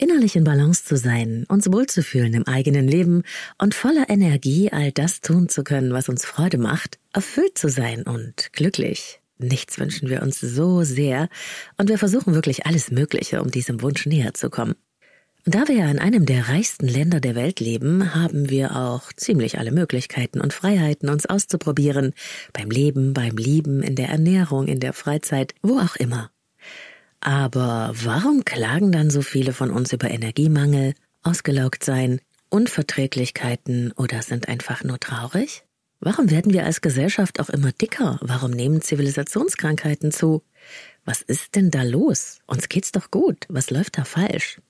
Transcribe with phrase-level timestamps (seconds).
[0.00, 3.24] Innerlich in Balance zu sein, uns wohlzufühlen im eigenen Leben
[3.60, 8.04] und voller Energie all das tun zu können, was uns Freude macht, erfüllt zu sein
[8.04, 9.20] und glücklich.
[9.38, 11.28] Nichts wünschen wir uns so sehr
[11.78, 14.76] und wir versuchen wirklich alles Mögliche, um diesem Wunsch näher zu kommen.
[15.44, 19.58] Da wir ja in einem der reichsten Länder der Welt leben, haben wir auch ziemlich
[19.58, 22.14] alle Möglichkeiten und Freiheiten, uns auszuprobieren.
[22.52, 26.30] Beim Leben, beim Lieben, in der Ernährung, in der Freizeit, wo auch immer.
[27.20, 34.48] Aber warum klagen dann so viele von uns über Energiemangel, ausgelaugt sein, Unverträglichkeiten oder sind
[34.48, 35.64] einfach nur traurig?
[36.00, 38.18] Warum werden wir als Gesellschaft auch immer dicker?
[38.22, 40.42] Warum nehmen Zivilisationskrankheiten zu?
[41.04, 42.38] Was ist denn da los?
[42.46, 43.46] Uns geht's doch gut.
[43.48, 44.60] Was läuft da falsch?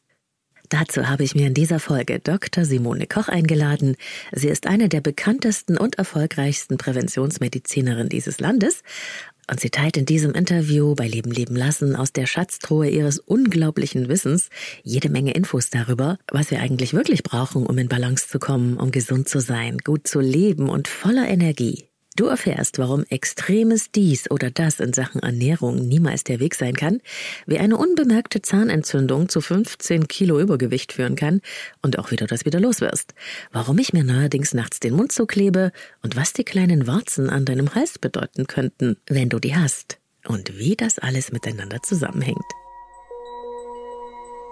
[0.71, 2.65] Dazu habe ich mir in dieser Folge Dr.
[2.65, 3.97] Simone Koch eingeladen.
[4.33, 8.83] Sie ist eine der bekanntesten und erfolgreichsten Präventionsmedizinerinnen dieses Landes
[9.51, 14.09] und sie teilt in diesem Interview bei Leben leben lassen aus der Schatztruhe ihres unglaublichen
[14.09, 14.51] Wissens
[14.83, 18.91] jede Menge Infos darüber, was wir eigentlich wirklich brauchen, um in Balance zu kommen, um
[18.91, 21.89] gesund zu sein, gut zu leben und voller Energie.
[22.19, 27.01] Du erfährst, warum extremes dies oder das in Sachen Ernährung niemals der Weg sein kann,
[27.47, 31.41] wie eine unbemerkte Zahnentzündung zu 15 Kilo Übergewicht führen kann
[31.81, 33.15] und auch wieder das wieder los wirst,
[33.53, 35.71] warum ich mir neuerdings nachts den Mund zuklebe
[36.03, 40.59] und was die kleinen Warzen an deinem Hals bedeuten könnten, wenn du die hast und
[40.59, 42.58] wie das alles miteinander zusammenhängt.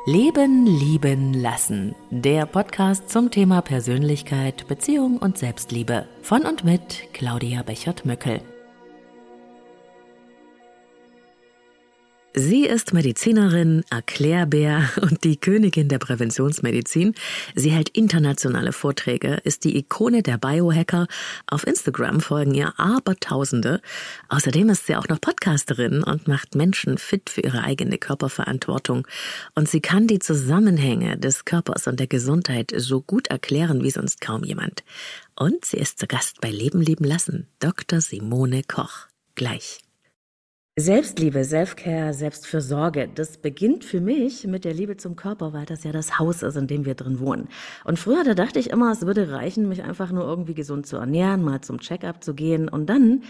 [0.09, 1.97] Leben, lieben, lassen.
[2.11, 6.07] Der Podcast zum Thema Persönlichkeit, Beziehung und Selbstliebe.
[6.23, 8.41] Von und mit Claudia Bechert-Möckel.
[12.39, 17.15] Sie ist Medizinerin, Erklärbär und die Königin der Präventionsmedizin.
[17.55, 21.07] Sie hält internationale Vorträge, ist die Ikone der Biohacker.
[21.47, 23.81] Auf Instagram folgen ihr Abertausende.
[24.29, 29.09] Außerdem ist sie auch noch Podcasterin und macht Menschen fit für ihre eigene Körperverantwortung.
[29.55, 34.21] Und sie kann die Zusammenhänge des Körpers und der Gesundheit so gut erklären wie sonst
[34.21, 34.85] kaum jemand.
[35.37, 38.03] Und sie ist zu Gast bei Leben leben lassen, Dr.
[38.03, 39.07] Simone Koch.
[39.37, 39.86] Gleich.
[40.79, 45.91] Selbstliebe, Selfcare, Selbstfürsorge, das beginnt für mich mit der Liebe zum Körper, weil das ja
[45.91, 47.49] das Haus ist, in dem wir drin wohnen.
[47.85, 50.99] Und früher, da dachte ich immer, es würde reichen, mich einfach nur irgendwie gesund zu
[50.99, 53.23] ernähren, mal zum Checkup zu gehen und dann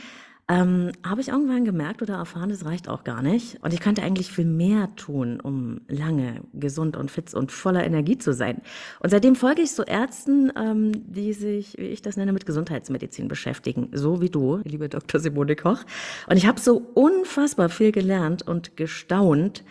[0.48, 3.58] ähm, habe ich irgendwann gemerkt oder erfahren, das reicht auch gar nicht.
[3.62, 8.16] Und ich könnte eigentlich viel mehr tun, um lange gesund und fit und voller Energie
[8.16, 8.62] zu sein.
[9.00, 13.26] Und seitdem folge ich so Ärzten, ähm, die sich, wie ich das nenne, mit Gesundheitsmedizin
[13.26, 13.88] beschäftigen.
[13.92, 15.20] So wie du, liebe Dr.
[15.20, 15.82] Simone Koch.
[16.28, 19.64] Und ich habe so unfassbar viel gelernt und gestaunt,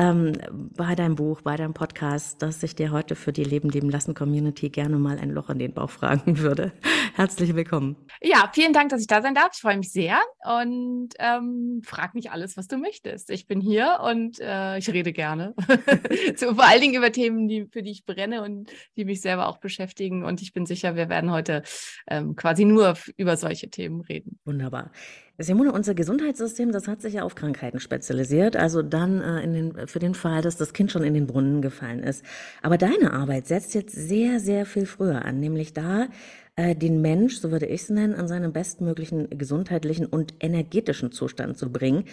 [0.00, 3.90] ähm, bei deinem Buch, bei deinem Podcast, dass ich dir heute für die Leben leben
[3.90, 6.72] lassen Community gerne mal ein Loch in den Bauch fragen würde.
[7.14, 7.96] Herzlich willkommen.
[8.22, 9.50] Ja, vielen Dank, dass ich da sein darf.
[9.52, 13.30] Ich freue mich sehr und ähm, frag mich alles, was du möchtest.
[13.30, 15.54] Ich bin hier und äh, ich rede gerne.
[16.36, 19.48] so, vor allen Dingen über Themen, die, für die ich brenne und die mich selber
[19.48, 20.24] auch beschäftigen.
[20.24, 21.62] Und ich bin sicher, wir werden heute
[22.08, 24.38] ähm, quasi nur über solche Themen reden.
[24.44, 24.92] Wunderbar.
[25.42, 29.86] Simone, unser Gesundheitssystem, das hat sich ja auf Krankheiten spezialisiert, also dann äh, in den,
[29.86, 32.24] für den Fall, dass das Kind schon in den Brunnen gefallen ist.
[32.62, 36.08] Aber deine Arbeit setzt jetzt sehr, sehr viel früher an, nämlich da,
[36.56, 41.56] äh, den Mensch, so würde ich es nennen, an seinen bestmöglichen gesundheitlichen und energetischen Zustand
[41.56, 42.04] zu bringen.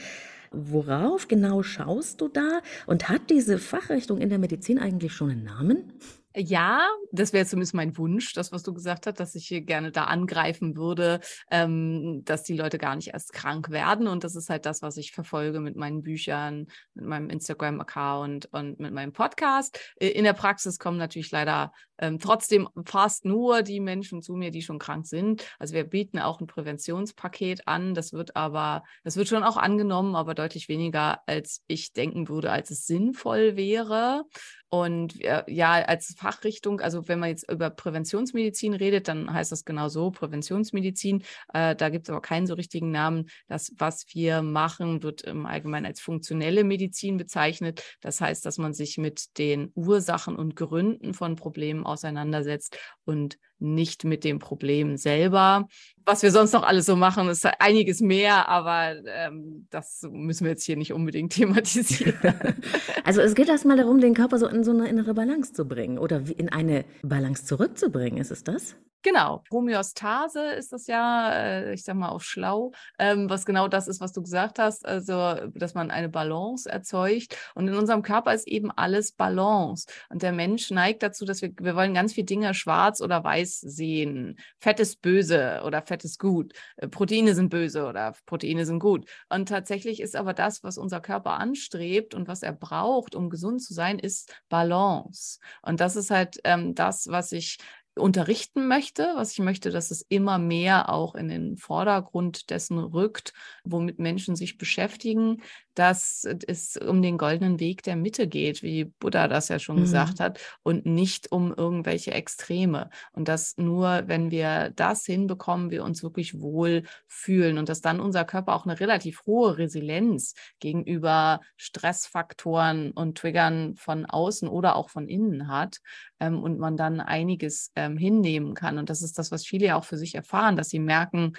[0.52, 2.62] Worauf genau schaust du da?
[2.86, 5.94] Und hat diese Fachrichtung in der Medizin eigentlich schon einen Namen?
[6.40, 9.92] Ja, das wäre zumindest mein Wunsch, das, was du gesagt hast, dass ich hier gerne
[9.92, 14.08] da angreifen würde, ähm, dass die Leute gar nicht erst krank werden.
[14.08, 18.80] Und das ist halt das, was ich verfolge mit meinen Büchern, mit meinem Instagram-Account und
[18.80, 19.80] mit meinem Podcast.
[20.00, 24.62] In der Praxis kommen natürlich leider ähm, trotzdem fast nur die Menschen zu mir, die
[24.62, 25.46] schon krank sind.
[25.60, 27.94] Also wir bieten auch ein Präventionspaket an.
[27.94, 32.52] Das wird aber, das wird schon auch angenommen, aber deutlich weniger, als ich denken würde,
[32.52, 34.26] als es sinnvoll wäre.
[34.70, 39.64] Und äh, ja, als Fachrichtung, also wenn man jetzt über Präventionsmedizin redet, dann heißt das
[39.64, 41.24] genau so, Präventionsmedizin.
[41.54, 43.30] Äh, da gibt es aber keinen so richtigen Namen.
[43.48, 47.82] Das, was wir machen, wird im Allgemeinen als funktionelle Medizin bezeichnet.
[48.02, 54.04] Das heißt, dass man sich mit den Ursachen und Gründen von Problemen auseinandersetzt und nicht
[54.04, 55.68] mit dem Problem selber.
[56.06, 60.52] Was wir sonst noch alles so machen, ist einiges mehr, aber ähm, das müssen wir
[60.52, 62.16] jetzt hier nicht unbedingt thematisieren.
[63.04, 65.98] also es geht erstmal darum, den Körper so in so eine innere Balance zu bringen
[65.98, 68.20] oder in eine Balance zurückzubringen.
[68.20, 68.76] Ist es das?
[69.04, 73.88] Genau, Homöostase ist das ja, äh, ich sag mal auf schlau, ähm, was genau das
[73.88, 77.38] ist, was du gesagt hast, also dass man eine Balance erzeugt.
[77.56, 79.88] Und in unserem Körper ist eben alles Balance.
[80.10, 83.47] Und der Mensch neigt dazu, dass wir, wir wollen ganz viele Dinge schwarz oder weiß
[83.48, 84.38] Schwarz-Weiß sehen.
[84.60, 86.54] Fett ist böse oder Fett ist gut.
[86.78, 89.10] Äh, Proteine sind böse oder Proteine sind gut.
[89.30, 93.62] Und tatsächlich ist aber das, was unser Körper anstrebt und was er braucht, um gesund
[93.62, 95.40] zu sein, ist Balance.
[95.62, 97.58] Und das ist halt ähm, das, was ich
[97.98, 103.34] unterrichten möchte, was ich möchte, dass es immer mehr auch in den Vordergrund dessen rückt,
[103.64, 105.42] womit Menschen sich beschäftigen,
[105.78, 109.82] dass es um den goldenen Weg der Mitte geht, wie Buddha das ja schon mhm.
[109.82, 112.90] gesagt hat, und nicht um irgendwelche Extreme.
[113.14, 118.00] Und dass nur, wenn wir das hinbekommen, wir uns wirklich wohl fühlen und dass dann
[118.00, 124.90] unser Körper auch eine relativ hohe Resilienz gegenüber Stressfaktoren und Triggern von außen oder auch
[124.90, 125.78] von innen hat
[126.20, 128.78] ähm, und man dann einiges ähm, hinnehmen kann.
[128.78, 131.34] Und das ist das, was viele ja auch für sich erfahren, dass sie merken,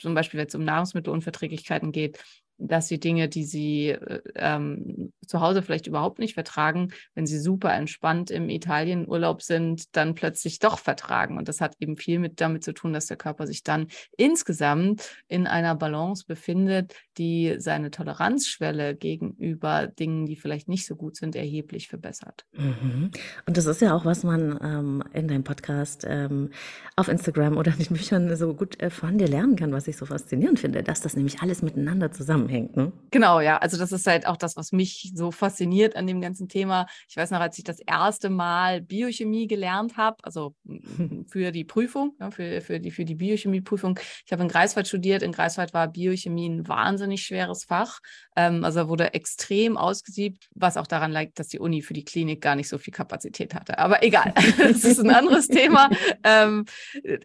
[0.00, 2.22] zum Beispiel, wenn es um Nahrungsmittelunverträglichkeiten geht,
[2.58, 7.38] dass sie Dinge, die sie äh, ähm, zu Hause vielleicht überhaupt nicht vertragen, wenn sie
[7.38, 11.36] super entspannt im Italienurlaub sind, dann plötzlich doch vertragen.
[11.36, 15.10] Und das hat eben viel mit damit zu tun, dass der Körper sich dann insgesamt
[15.28, 21.34] in einer Balance befindet, die seine Toleranzschwelle gegenüber Dingen, die vielleicht nicht so gut sind,
[21.34, 22.46] erheblich verbessert.
[22.52, 23.10] Mhm.
[23.46, 26.50] Und das ist ja auch, was man ähm, in deinem Podcast ähm,
[26.94, 29.96] auf Instagram oder in den Büchern so gut äh, von dir lernen kann, was ich
[29.96, 32.10] so faszinierend finde, dass das nämlich alles miteinander
[32.46, 32.76] zusammenhängt.
[32.76, 32.92] Ne?
[33.10, 33.58] Genau, ja.
[33.58, 36.86] Also das ist halt auch das, was mich so fasziniert an dem ganzen Thema.
[37.08, 40.54] Ich weiß noch, als ich das erste Mal Biochemie gelernt habe, also
[41.28, 43.98] für die Prüfung, ja, für, für die, für die Biochemieprüfung.
[44.24, 45.22] Ich habe in Greifswald studiert.
[45.22, 48.00] In Greifswald war Biochemie ein wahnsinnig schweres Fach.
[48.36, 52.40] Ähm, also wurde extrem ausgesiebt, was auch daran lag, dass die Uni für die Klinik
[52.40, 53.78] gar nicht so viel Kapazität hatte.
[53.78, 55.88] Aber egal, das ist ein anderes Thema.
[56.22, 56.64] Ähm,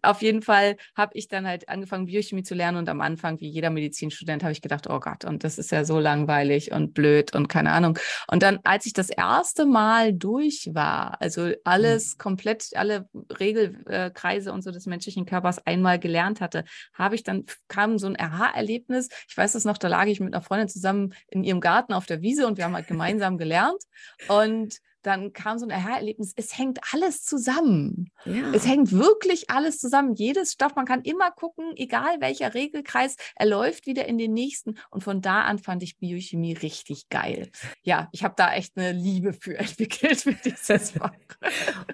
[0.01, 3.49] auf jeden Fall habe ich dann halt angefangen, Biochemie zu lernen und am Anfang, wie
[3.49, 7.35] jeder Medizinstudent, habe ich gedacht, oh Gott, und das ist ja so langweilig und blöd
[7.35, 7.97] und keine Ahnung.
[8.27, 12.17] Und dann, als ich das erste Mal durch war, also alles mhm.
[12.17, 13.07] komplett, alle
[13.39, 16.63] Regelkreise und so des menschlichen Körpers einmal gelernt hatte,
[16.93, 19.09] habe ich dann, kam so ein Aha-Erlebnis.
[19.27, 22.05] Ich weiß es noch, da lag ich mit einer Freundin zusammen in ihrem Garten auf
[22.05, 23.83] der Wiese und wir haben halt gemeinsam gelernt.
[24.27, 28.11] Und dann kam so ein Aha-Erlebnis, es hängt alles zusammen.
[28.25, 28.51] Ja.
[28.53, 30.13] Es hängt wirklich alles zusammen.
[30.15, 34.77] Jedes Stoff, man kann immer gucken, egal welcher Regelkreis, er läuft wieder in den nächsten.
[34.89, 37.49] Und von da an fand ich Biochemie richtig geil.
[37.83, 41.11] Ja, ich habe da echt eine Liebe für entwickelt mit dieses Fach.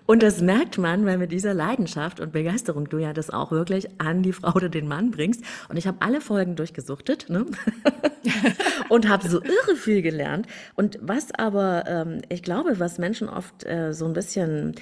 [0.06, 4.00] und das merkt man, weil mit dieser Leidenschaft und Begeisterung du ja das auch wirklich
[4.00, 5.44] an die Frau oder den Mann bringst.
[5.70, 7.46] Und ich habe alle Folgen durchgesuchtet ne?
[8.90, 10.48] und habe so irre viel gelernt.
[10.76, 14.76] Und was aber, ähm, ich glaube, was Menschen oft äh, so ein bisschen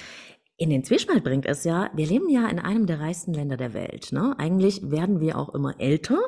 [0.58, 3.74] in den Zwiespalt bringt, ist ja, wir leben ja in einem der reichsten Länder der
[3.74, 4.12] Welt.
[4.14, 4.36] Ne?
[4.38, 6.20] Eigentlich werden wir auch immer älter.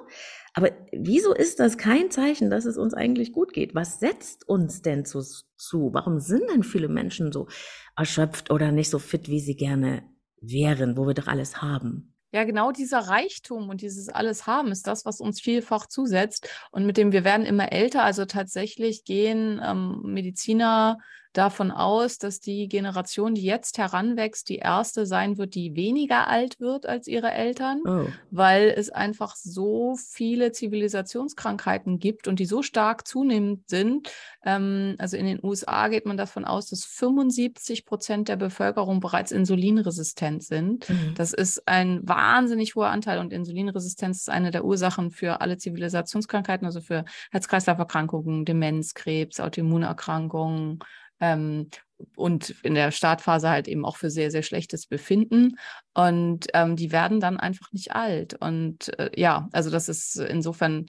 [0.54, 3.74] Aber wieso ist das kein Zeichen, dass es uns eigentlich gut geht?
[3.74, 5.22] Was setzt uns denn zu,
[5.56, 5.94] zu?
[5.94, 7.48] Warum sind denn viele Menschen so
[7.96, 10.04] erschöpft oder nicht so fit, wie sie gerne
[10.42, 12.14] wären, wo wir doch alles haben?
[12.34, 16.86] Ja, genau dieser Reichtum und dieses alles haben ist das, was uns vielfach zusetzt und
[16.86, 18.04] mit dem wir werden immer älter.
[18.04, 20.98] Also tatsächlich gehen ähm, Mediziner
[21.38, 26.60] davon aus, dass die Generation, die jetzt heranwächst, die erste sein wird, die weniger alt
[26.60, 28.08] wird als ihre Eltern, oh.
[28.32, 34.10] weil es einfach so viele Zivilisationskrankheiten gibt und die so stark zunehmend sind.
[34.44, 39.32] Ähm, also in den USA geht man davon aus, dass 75 Prozent der Bevölkerung bereits
[39.32, 40.90] insulinresistent sind.
[40.90, 41.14] Mhm.
[41.16, 46.66] Das ist ein wahnsinnig hoher Anteil und Insulinresistenz ist eine der Ursachen für alle Zivilisationskrankheiten,
[46.66, 50.80] also für Herz-Kreislauf-Erkrankungen, Demenz, Krebs, Autoimmunerkrankungen
[51.20, 51.70] ähm,
[52.16, 55.58] und in der Startphase halt eben auch für sehr, sehr schlechtes Befinden.
[55.94, 58.36] Und ähm, die werden dann einfach nicht alt.
[58.40, 60.86] Und äh, ja, also das ist insofern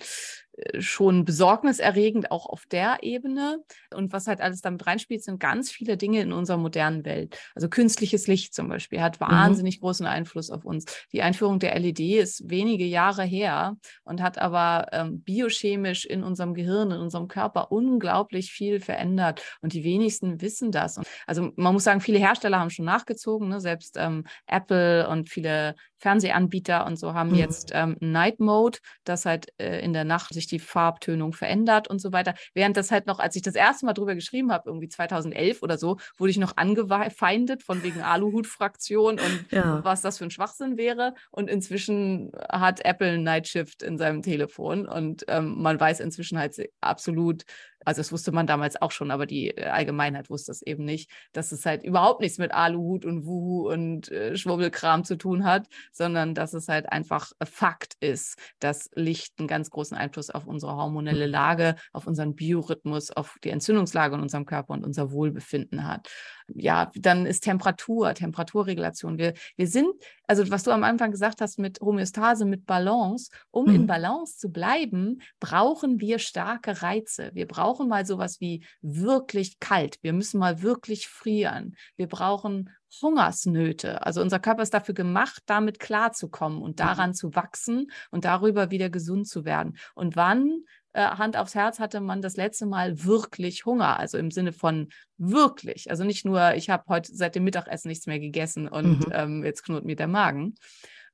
[0.79, 3.59] schon besorgniserregend auch auf der Ebene.
[3.95, 7.39] Und was halt alles damit reinspielt, sind ganz viele Dinge in unserer modernen Welt.
[7.55, 9.27] Also künstliches Licht zum Beispiel hat mhm.
[9.27, 9.81] wahnsinnig mhm.
[9.81, 10.85] großen Einfluss auf uns.
[11.13, 16.55] Die Einführung der LED ist wenige Jahre her und hat aber ähm, biochemisch in unserem
[16.55, 19.43] Gehirn, in unserem Körper unglaublich viel verändert.
[19.61, 20.99] Und die wenigsten wissen das.
[20.99, 23.61] Und also man muss sagen, viele Hersteller haben schon nachgezogen, ne?
[23.61, 27.37] selbst ähm, Apple und viele Fernsehanbieter und so haben mhm.
[27.37, 32.01] jetzt ähm, Night Mode, das halt äh, in der Nacht sich die Farbtönung verändert und
[32.01, 32.35] so weiter.
[32.55, 35.79] Während das halt noch, als ich das erste Mal drüber geschrieben habe, irgendwie 2011 oder
[35.79, 39.85] so, wurde ich noch angefeindet von wegen Aluhut-Fraktion und ja.
[39.85, 41.15] was das für ein Schwachsinn wäre.
[41.31, 46.57] Und inzwischen hat Apple Night Shift in seinem Telefon und ähm, man weiß inzwischen halt
[46.81, 47.45] absolut,
[47.89, 51.11] also das wusste man damals auch schon, aber die äh, Allgemeinheit wusste es eben nicht,
[51.33, 55.67] dass es halt überhaupt nichts mit Aluhut und Wuhu und äh, Schwurbelkram zu tun hat,
[55.91, 60.77] sondern dass es halt einfach Fakt ist, dass Licht einen ganz großen Einfluss auf unsere
[60.77, 61.33] hormonelle mhm.
[61.33, 66.09] Lage, auf unseren Biorhythmus, auf die Entzündungslage in unserem Körper und unser Wohlbefinden hat.
[66.55, 69.19] Ja, dann ist Temperatur, Temperaturregulation.
[69.19, 69.89] Wir, wir sind,
[70.27, 73.75] also was du am Anfang gesagt hast mit Homöostase, mit Balance, um mhm.
[73.75, 77.31] in Balance zu bleiben, brauchen wir starke Reize.
[77.35, 79.99] Wir brauchen mal sowas wie wirklich kalt.
[80.03, 81.77] Wir müssen mal wirklich frieren.
[81.97, 82.71] Wir brauchen
[83.03, 84.05] Hungersnöte.
[84.05, 86.77] Also unser Körper ist dafür gemacht, damit klarzukommen und mhm.
[86.77, 89.77] daran zu wachsen und darüber wieder gesund zu werden.
[89.95, 94.31] Und wann äh, Hand aufs Herz hatte man das letzte Mal wirklich Hunger, also im
[94.31, 98.69] Sinne von wirklich, also nicht nur, ich habe heute seit dem Mittagessen nichts mehr gegessen
[98.69, 99.13] und mhm.
[99.13, 100.55] ähm, jetzt knurrt mir der Magen,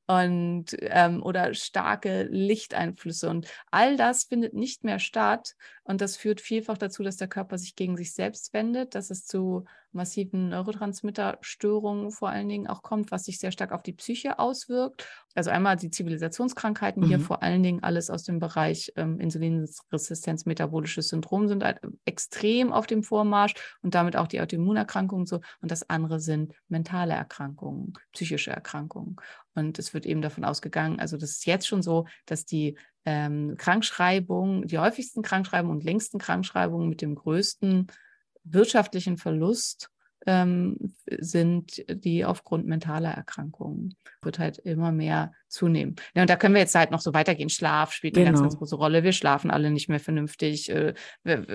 [0.06, 5.54] und ähm, oder starke Lichteinflüsse und all das findet nicht mehr statt
[5.84, 9.26] und das führt vielfach dazu, dass der Körper sich gegen sich selbst wendet, dass es
[9.26, 14.38] zu massiven Neurotransmitterstörungen vor allen Dingen auch kommt, was sich sehr stark auf die Psyche
[14.38, 15.06] auswirkt.
[15.34, 17.06] Also einmal die Zivilisationskrankheiten, mhm.
[17.06, 22.72] hier vor allen Dingen alles aus dem Bereich ähm, Insulinresistenz, metabolisches Syndrom sind halt extrem
[22.72, 25.40] auf dem Vormarsch und damit auch die Autoimmunerkrankungen so.
[25.60, 29.16] Und das andere sind mentale Erkrankungen, psychische Erkrankungen.
[29.54, 33.56] Und es wird eben davon ausgegangen, also das ist jetzt schon so, dass die ähm,
[33.56, 37.88] Krankschreibungen, die häufigsten Krankschreibungen und längsten Krankschreibungen mit dem größten
[38.44, 39.90] wirtschaftlichen Verlust
[40.26, 43.96] ähm, sind die aufgrund mentaler Erkrankungen.
[44.22, 45.96] Wird halt immer mehr zunehmen.
[46.14, 47.48] Ja, und da können wir jetzt halt noch so weitergehen.
[47.48, 48.58] Schlaf spielt eine ganz, ganz genau.
[48.60, 49.04] große Rolle.
[49.04, 50.70] Wir schlafen alle nicht mehr vernünftig.
[50.70, 50.94] Äh,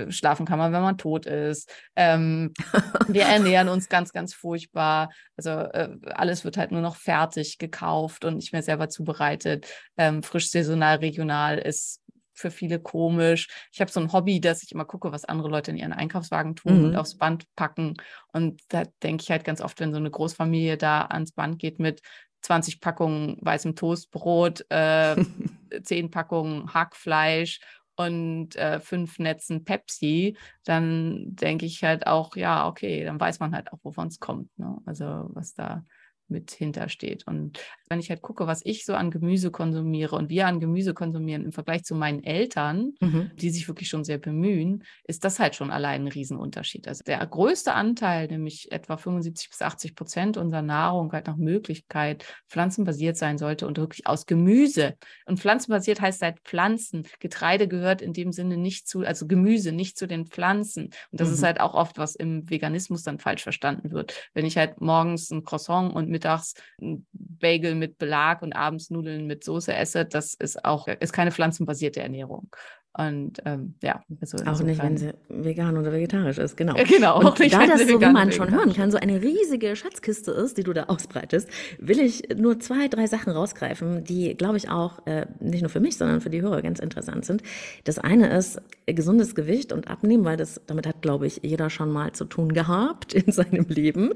[0.10, 1.72] schlafen kann man, wenn man tot ist.
[1.96, 2.54] Ähm,
[3.08, 5.10] wir ernähren uns ganz, ganz furchtbar.
[5.36, 9.68] Also äh, alles wird halt nur noch fertig gekauft und nicht mehr selber zubereitet.
[9.98, 12.02] Ähm, frisch, saisonal, regional ist
[12.40, 13.48] für viele komisch.
[13.72, 16.56] Ich habe so ein Hobby, dass ich immer gucke, was andere Leute in ihren Einkaufswagen
[16.56, 16.86] tun mhm.
[16.86, 17.96] und aufs Band packen.
[18.34, 21.80] Und da denke ich halt ganz oft, wenn so eine Großfamilie da ans Band geht
[21.80, 22.02] mit
[22.42, 25.16] 20 Packungen weißem Toastbrot, äh,
[25.84, 27.60] 10 Packungen Hackfleisch
[27.96, 33.54] und äh, fünf Netzen Pepsi, dann denke ich halt auch, ja, okay, dann weiß man
[33.54, 34.58] halt auch, wovon es kommt.
[34.58, 34.78] Ne?
[34.86, 35.84] Also was da
[36.30, 37.26] mit hintersteht.
[37.28, 37.60] Und
[37.90, 41.46] wenn ich halt gucke, was ich so an Gemüse konsumiere und wir an Gemüse konsumieren
[41.46, 43.32] im Vergleich zu meinen Eltern, mhm.
[43.36, 46.88] die sich wirklich schon sehr bemühen, ist das halt schon allein ein Riesenunterschied.
[46.88, 52.26] Also der größte Anteil, nämlich etwa 75 bis 80 Prozent unserer Nahrung halt nach Möglichkeit
[52.48, 54.96] pflanzenbasiert sein sollte und wirklich aus Gemüse.
[55.26, 57.08] Und pflanzenbasiert heißt halt Pflanzen.
[57.20, 60.86] Getreide gehört in dem Sinne nicht zu, also Gemüse nicht zu den Pflanzen.
[61.12, 61.34] Und das mhm.
[61.36, 64.30] ist halt auch oft, was im Veganismus dann falsch verstanden wird.
[64.34, 69.26] Wenn ich halt morgens ein Croissant und mittags ein Bagel mit Belag und abends Nudeln
[69.26, 72.54] mit Soße esse, das ist auch ist keine pflanzenbasierte Ernährung.
[72.98, 76.74] Und ähm, ja, also auch nicht, wenn sie vegan oder vegetarisch ist, genau.
[76.88, 79.76] genau, und auch nicht, da das so, wie man schon hören kann, so eine riesige
[79.76, 84.58] Schatzkiste ist, die du da ausbreitest, will ich nur zwei, drei Sachen rausgreifen, die, glaube
[84.58, 87.44] ich, auch äh, nicht nur für mich, sondern für die Hörer ganz interessant sind.
[87.84, 91.92] Das eine ist gesundes Gewicht und Abnehmen, weil das damit hat, glaube ich, jeder schon
[91.92, 94.14] mal zu tun gehabt in seinem Leben.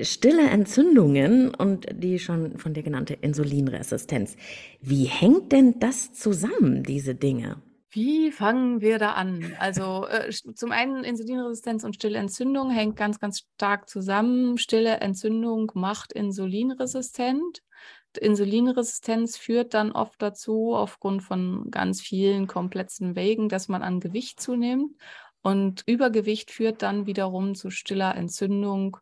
[0.00, 4.36] Stille Entzündungen und die schon von dir genannte Insulinresistenz.
[4.80, 7.56] Wie hängt denn das zusammen, diese Dinge?
[7.90, 9.56] Wie fangen wir da an?
[9.58, 14.58] Also äh, zum einen Insulinresistenz und stille Entzündung hängt ganz, ganz stark zusammen.
[14.58, 17.62] Stille Entzündung macht insulinresistent.
[18.18, 24.40] Insulinresistenz führt dann oft dazu, aufgrund von ganz vielen komplexen Wegen, dass man an Gewicht
[24.40, 24.94] zunimmt.
[25.40, 28.98] Und Übergewicht führt dann wiederum zu stiller Entzündung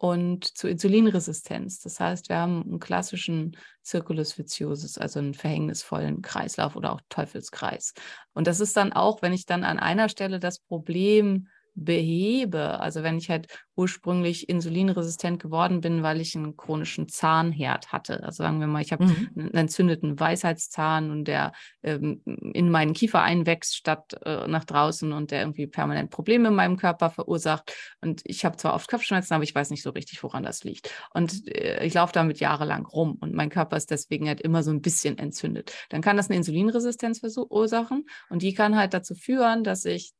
[0.00, 1.78] und zu Insulinresistenz.
[1.80, 3.54] Das heißt, wir haben einen klassischen
[3.84, 7.92] Circulus viciosus, also einen verhängnisvollen Kreislauf oder auch Teufelskreis.
[8.32, 11.48] Und das ist dann auch, wenn ich dann an einer Stelle das Problem
[11.84, 18.22] behebe, also wenn ich halt ursprünglich insulinresistent geworden bin, weil ich einen chronischen Zahnherd hatte.
[18.22, 19.30] Also sagen wir mal, ich habe mhm.
[19.34, 22.20] einen entzündeten Weisheitszahn und der ähm,
[22.52, 26.76] in meinen Kiefer einwächst statt äh, nach draußen und der irgendwie permanent Probleme in meinem
[26.76, 27.72] Körper verursacht.
[28.02, 30.90] Und ich habe zwar oft Kopfschmerzen, aber ich weiß nicht so richtig, woran das liegt.
[31.14, 34.70] Und äh, ich laufe damit jahrelang rum und mein Körper ist deswegen halt immer so
[34.70, 35.72] ein bisschen entzündet.
[35.88, 40.12] Dann kann das eine Insulinresistenz verursachen und die kann halt dazu führen, dass ich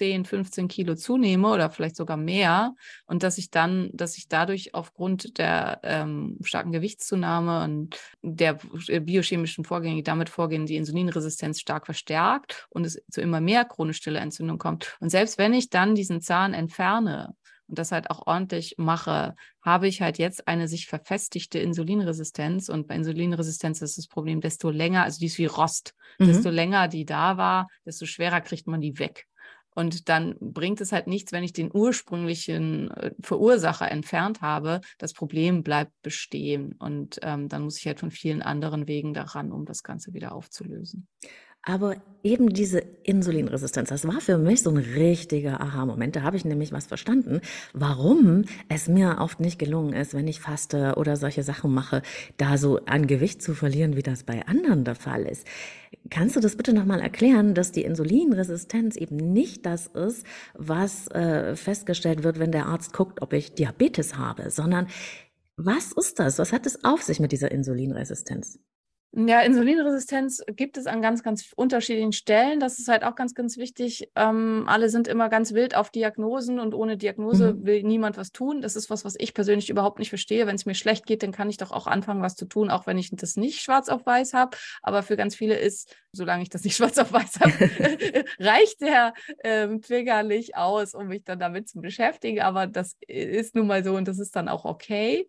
[0.00, 4.74] 10, 15 Kilo zunehme oder vielleicht sogar mehr und dass ich dann, dass ich dadurch
[4.74, 11.84] aufgrund der ähm, starken Gewichtszunahme und der biochemischen Vorgänge, die damit vorgehen, die Insulinresistenz stark
[11.84, 14.96] verstärkt und es zu immer mehr chronisch stille Entzündung kommt.
[15.00, 17.34] Und selbst wenn ich dann diesen Zahn entferne,
[17.68, 22.68] und das halt auch ordentlich mache, habe ich halt jetzt eine sich verfestigte Insulinresistenz.
[22.68, 26.26] Und bei Insulinresistenz ist das Problem, desto länger, also die ist wie Rost, mhm.
[26.26, 29.28] desto länger die da war, desto schwerer kriegt man die weg.
[29.74, 34.80] Und dann bringt es halt nichts, wenn ich den ursprünglichen äh, Verursacher entfernt habe.
[34.98, 36.74] Das Problem bleibt bestehen.
[36.78, 40.32] Und ähm, dann muss ich halt von vielen anderen Wegen daran, um das Ganze wieder
[40.32, 41.06] aufzulösen.
[41.62, 46.16] Aber eben diese Insulinresistenz, das war für mich so ein richtiger Aha-Moment.
[46.16, 47.40] Da habe ich nämlich was verstanden,
[47.74, 52.02] warum es mir oft nicht gelungen ist, wenn ich faste oder solche Sachen mache,
[52.38, 55.46] da so an Gewicht zu verlieren, wie das bei anderen der Fall ist.
[56.08, 60.24] Kannst du das bitte nochmal erklären, dass die Insulinresistenz eben nicht das ist,
[60.54, 64.88] was äh, festgestellt wird, wenn der Arzt guckt, ob ich Diabetes habe, sondern
[65.56, 66.38] was ist das?
[66.38, 68.58] Was hat es auf sich mit dieser Insulinresistenz?
[69.12, 72.60] Ja, Insulinresistenz gibt es an ganz, ganz unterschiedlichen Stellen.
[72.60, 74.08] Das ist halt auch ganz, ganz wichtig.
[74.14, 77.66] Ähm, alle sind immer ganz wild auf Diagnosen und ohne Diagnose mhm.
[77.66, 78.62] will niemand was tun.
[78.62, 80.46] Das ist was, was ich persönlich überhaupt nicht verstehe.
[80.46, 82.86] Wenn es mir schlecht geht, dann kann ich doch auch anfangen, was zu tun, auch
[82.86, 84.56] wenn ich das nicht schwarz auf weiß habe.
[84.80, 87.52] Aber für ganz viele ist, solange ich das nicht schwarz auf weiß habe,
[88.38, 89.12] reicht der
[89.42, 92.42] ähm, Trigger nicht aus, um mich dann damit zu beschäftigen.
[92.42, 95.26] Aber das ist nun mal so und das ist dann auch okay.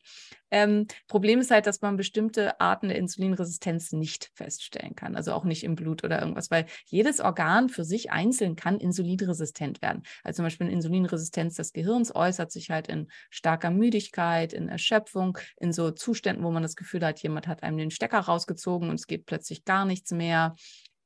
[0.52, 5.46] Ähm, Problem ist halt, dass man bestimmte Arten der Insulinresistenz nicht feststellen kann, also auch
[5.46, 10.04] nicht im Blut oder irgendwas, weil jedes Organ für sich einzeln kann insulinresistent werden.
[10.24, 15.38] Also zum Beispiel eine Insulinresistenz des Gehirns äußert sich halt in starker Müdigkeit, in Erschöpfung,
[15.58, 18.96] in so Zuständen, wo man das Gefühl hat, jemand hat einem den Stecker rausgezogen und
[18.96, 20.56] es geht plötzlich gar nichts mehr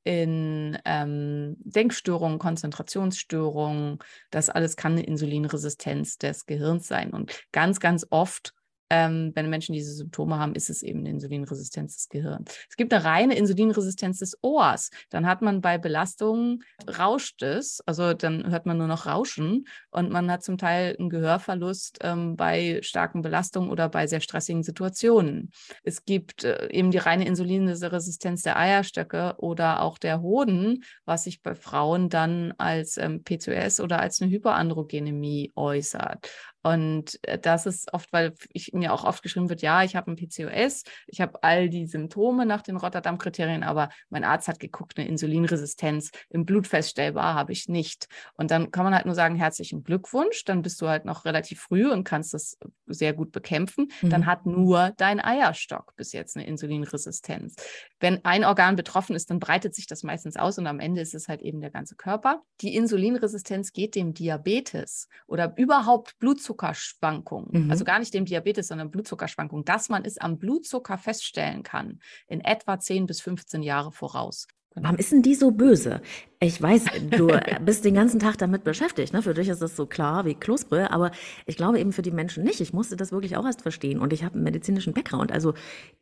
[0.04, 3.98] in ähm, Denkstörungen, Konzentrationsstörungen.
[4.30, 7.12] Das alles kann eine Insulinresistenz des Gehirns sein.
[7.12, 8.54] Und ganz, ganz oft
[8.90, 12.56] ähm, wenn Menschen diese Symptome haben, ist es eben eine Insulinresistenz des Gehirns.
[12.70, 14.92] Es gibt eine reine Insulinresistenz des Ohrs.
[15.10, 16.64] Dann hat man bei Belastungen
[17.00, 21.10] rauscht es, also dann hört man nur noch Rauschen und man hat zum Teil einen
[21.10, 25.52] Gehörverlust ähm, bei starken Belastungen oder bei sehr stressigen Situationen.
[25.84, 31.42] Es gibt äh, eben die reine Insulinresistenz der Eierstöcke oder auch der Hoden, was sich
[31.42, 36.30] bei Frauen dann als ähm, PCOS oder als eine Hyperandrogenemie äußert.
[36.66, 40.10] Und äh, das ist oft, weil ich, mir auch oft geschrieben wird, ja, ich habe
[40.10, 44.98] ein PCOS, ich habe all die Symptome nach den Rotterdam-Kriterien, aber mein Arzt hat geguckt,
[44.98, 48.08] eine Insulinresistenz im Blut feststellbar habe ich nicht.
[48.34, 51.62] Und dann kann man halt nur sagen, herzlichen Glückwunsch, dann bist du halt noch relativ
[51.62, 52.58] früh und kannst das
[52.88, 53.92] sehr gut bekämpfen.
[54.02, 54.10] Mhm.
[54.10, 57.58] Dann hat nur dein Eierstock bis jetzt eine Insulinresistenz.
[58.00, 61.14] Wenn ein Organ betroffen ist, dann breitet sich das meistens aus und am Ende ist
[61.14, 62.42] es halt eben der ganze Körper.
[62.62, 67.72] Die Insulinresistenz geht dem Diabetes oder überhaupt Blutzucker Blutzuckerschwankungen, mhm.
[67.72, 72.42] also gar nicht dem Diabetes, sondern Blutzuckerschwankungen, dass man es am Blutzucker feststellen kann, in
[72.42, 74.48] etwa 10 bis 15 Jahre voraus.
[74.78, 76.02] Warum ist denn die so böse?
[76.40, 77.30] Ich weiß, du
[77.62, 79.14] bist den ganzen Tag damit beschäftigt.
[79.14, 79.22] Ne?
[79.22, 81.12] Für dich ist das so klar wie Kloßbrühe, aber
[81.46, 82.60] ich glaube eben für die Menschen nicht.
[82.60, 85.32] Ich musste das wirklich auch erst verstehen und ich habe einen medizinischen Background.
[85.32, 85.54] Also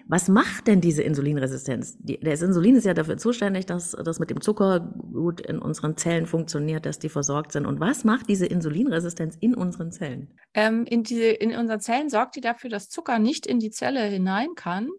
[0.08, 1.98] was macht denn diese Insulinresistenz?
[2.00, 5.98] Die, das Insulin ist ja dafür zuständig, dass das mit dem Zucker gut in unseren
[5.98, 7.66] Zellen funktioniert, dass die versorgt sind.
[7.66, 10.30] Und was macht diese Insulinresistenz in unseren Zellen?
[10.54, 14.04] Ähm, in, die, in unseren Zellen sorgt die dafür, dass Zucker nicht in die Zelle
[14.04, 14.90] hinein kann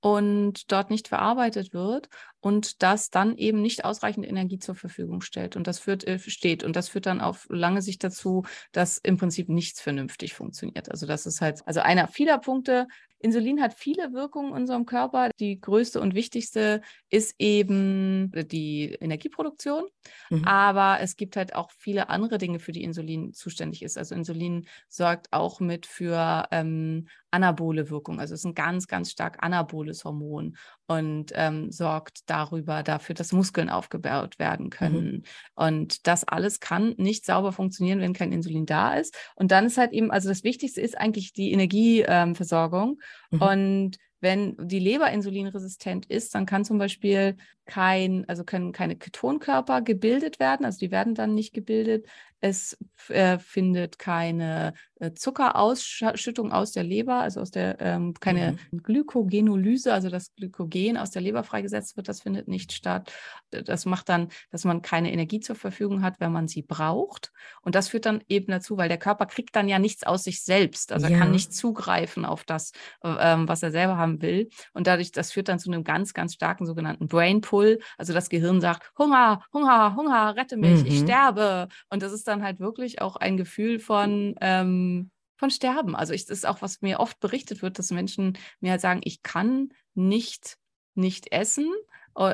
[0.00, 2.08] und dort nicht verarbeitet wird
[2.40, 6.64] und das dann eben nicht ausreichend Energie zur Verfügung stellt und das führt äh, steht
[6.64, 10.90] und das führt dann auf lange Sicht dazu, dass im Prinzip nichts vernünftig funktioniert.
[10.90, 12.86] Also das ist halt also einer vieler Punkte.
[13.20, 15.30] Insulin hat viele Wirkungen in unserem Körper.
[15.40, 19.84] Die größte und wichtigste ist eben die Energieproduktion.
[20.30, 20.44] Mhm.
[20.44, 23.98] Aber es gibt halt auch viele andere Dinge, für die Insulin zuständig ist.
[23.98, 28.20] Also Insulin sorgt auch mit für ähm, anabole Wirkung.
[28.20, 33.32] Also es ist ein ganz, ganz stark anaboles Hormon und ähm, sorgt darüber dafür, dass
[33.32, 34.70] Muskeln aufgebaut werden mhm.
[34.70, 35.12] können.
[35.12, 35.22] Mhm.
[35.54, 39.16] Und das alles kann nicht sauber funktionieren, wenn kein Insulin da ist.
[39.34, 42.98] Und dann ist halt eben, also das Wichtigste ist eigentlich die Energieversorgung.
[43.32, 43.42] Ähm, mhm.
[43.42, 47.36] Und wenn die Leber insulinresistent ist, dann kann zum Beispiel
[47.68, 52.06] kein, also können keine Ketonkörper gebildet werden, also die werden dann nicht gebildet.
[52.40, 52.78] Es
[53.08, 58.82] äh, findet keine äh, Zuckerausschüttung aus der Leber, also aus der ähm, keine mhm.
[58.82, 63.12] Glykogenolyse, also das Glykogen aus der Leber freigesetzt wird, das findet nicht statt.
[63.50, 67.32] Das macht dann, dass man keine Energie zur Verfügung hat, wenn man sie braucht.
[67.62, 70.42] Und das führt dann eben dazu, weil der Körper kriegt dann ja nichts aus sich
[70.44, 70.92] selbst.
[70.92, 71.14] Also ja.
[71.14, 72.70] er kann nicht zugreifen auf das,
[73.02, 74.48] äh, ähm, was er selber haben will.
[74.74, 77.57] Und dadurch, das führt dann zu einem ganz, ganz starken sogenannten Brain Pull.
[77.96, 80.86] Also das Gehirn sagt, Hunger, Hunger, Hunger, rette mich, mhm.
[80.86, 81.68] ich sterbe.
[81.90, 85.94] Und das ist dann halt wirklich auch ein Gefühl von, ähm, von Sterben.
[85.94, 89.00] Also ich, das ist auch, was mir oft berichtet wird, dass Menschen mir halt sagen,
[89.04, 90.58] ich kann nicht
[90.98, 91.72] nicht essen,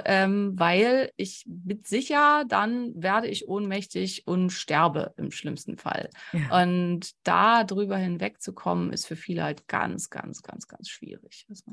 [0.05, 6.11] ähm, weil ich mit sicher, dann werde ich ohnmächtig und sterbe im schlimmsten Fall.
[6.33, 6.63] Ja.
[6.63, 11.47] Und da drüber hinwegzukommen, ist für viele halt ganz, ganz, ganz, ganz schwierig.
[11.49, 11.65] Also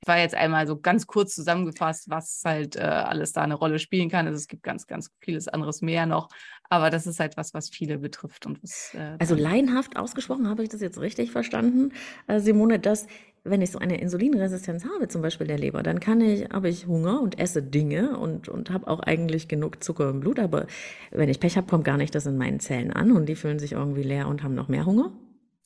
[0.00, 3.78] ich war jetzt einmal so ganz kurz zusammengefasst, was halt äh, alles da eine Rolle
[3.78, 4.26] spielen kann.
[4.26, 6.28] Also es gibt ganz, ganz vieles anderes mehr noch.
[6.72, 8.46] Aber das ist halt was, was viele betrifft.
[8.46, 11.92] Und was, äh, also laienhaft ausgesprochen, habe ich das jetzt richtig verstanden,
[12.28, 13.08] äh, Simone, dass
[13.44, 16.86] wenn ich so eine Insulinresistenz habe, zum Beispiel der Leber, dann kann ich, habe ich
[16.86, 20.66] Hunger und esse Dinge und, und habe auch eigentlich genug Zucker im Blut, aber
[21.10, 23.58] wenn ich Pech habe, kommt gar nicht das in meinen Zellen an und die fühlen
[23.58, 25.12] sich irgendwie leer und haben noch mehr Hunger?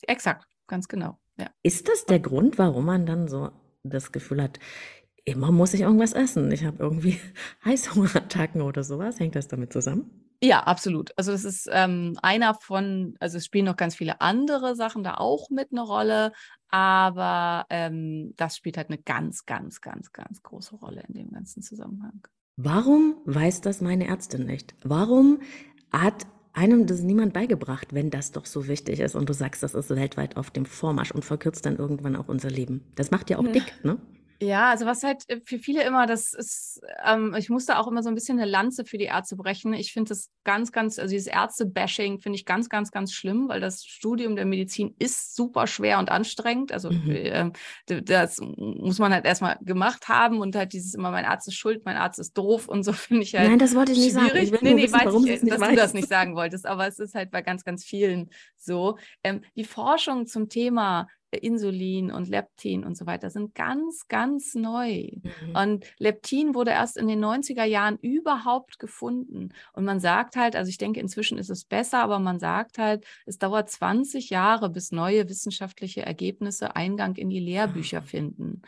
[0.03, 1.17] Exakt, ganz genau.
[1.37, 1.47] Ja.
[1.63, 3.51] Ist das der Grund, warum man dann so
[3.83, 4.59] das Gefühl hat,
[5.25, 6.51] immer muss ich irgendwas essen?
[6.51, 7.19] Ich habe irgendwie
[7.65, 9.19] Heißhungerattacken oder sowas.
[9.19, 10.24] Hängt das damit zusammen?
[10.41, 11.11] Ja, absolut.
[11.17, 15.15] Also das ist ähm, einer von, also es spielen noch ganz viele andere Sachen da
[15.15, 16.33] auch mit eine Rolle,
[16.69, 21.61] aber ähm, das spielt halt eine ganz, ganz, ganz, ganz große Rolle in dem ganzen
[21.61, 22.27] Zusammenhang.
[22.57, 24.75] Warum weiß das meine Ärztin nicht?
[24.83, 25.39] Warum
[25.91, 29.73] hat einem das niemand beigebracht, wenn das doch so wichtig ist und du sagst, das
[29.73, 32.81] ist weltweit auf dem Vormarsch und verkürzt dann irgendwann auch unser Leben?
[32.95, 33.97] Das macht ja auch dick, ne?
[34.41, 38.03] Ja, also was halt äh, für viele immer, das ist, ähm, ich musste auch immer
[38.03, 39.73] so ein bisschen eine Lanze für die Ärzte brechen.
[39.73, 43.61] Ich finde das ganz, ganz, also dieses Ärzte-Bashing finde ich ganz, ganz, ganz schlimm, weil
[43.61, 46.71] das Studium der Medizin ist super schwer und anstrengend.
[46.71, 47.11] Also mhm.
[47.11, 47.51] äh,
[48.03, 51.85] das muss man halt erstmal gemacht haben und halt dieses immer, mein Arzt ist schuld,
[51.85, 53.49] mein Arzt ist doof und so finde ich halt.
[53.49, 54.33] Nein, das wollte ich nicht schwierig.
[54.33, 54.43] sagen.
[54.43, 55.69] Ich will nee, nee, wissen, weiß warum ich, dass weiß.
[55.69, 58.97] du das nicht sagen wolltest, aber es ist halt bei ganz, ganz vielen so.
[59.23, 65.09] Ähm, die Forschung zum Thema Insulin und Leptin und so weiter sind ganz, ganz neu.
[65.21, 65.55] Mhm.
[65.55, 69.49] Und Leptin wurde erst in den 90er Jahren überhaupt gefunden.
[69.73, 73.05] Und man sagt halt, also ich denke, inzwischen ist es besser, aber man sagt halt,
[73.25, 78.05] es dauert 20 Jahre, bis neue wissenschaftliche Ergebnisse Eingang in die Lehrbücher mhm.
[78.05, 78.61] finden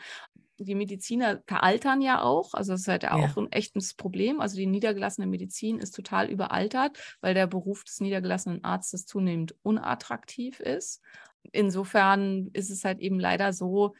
[0.58, 2.54] die Mediziner veraltern ja auch.
[2.54, 3.12] Also das ist halt ja.
[3.12, 4.40] auch ein echtes Problem.
[4.40, 10.60] Also die niedergelassene Medizin ist total überaltert, weil der Beruf des niedergelassenen Arztes zunehmend unattraktiv
[10.60, 11.00] ist
[11.52, 13.94] insofern ist es halt eben leider so,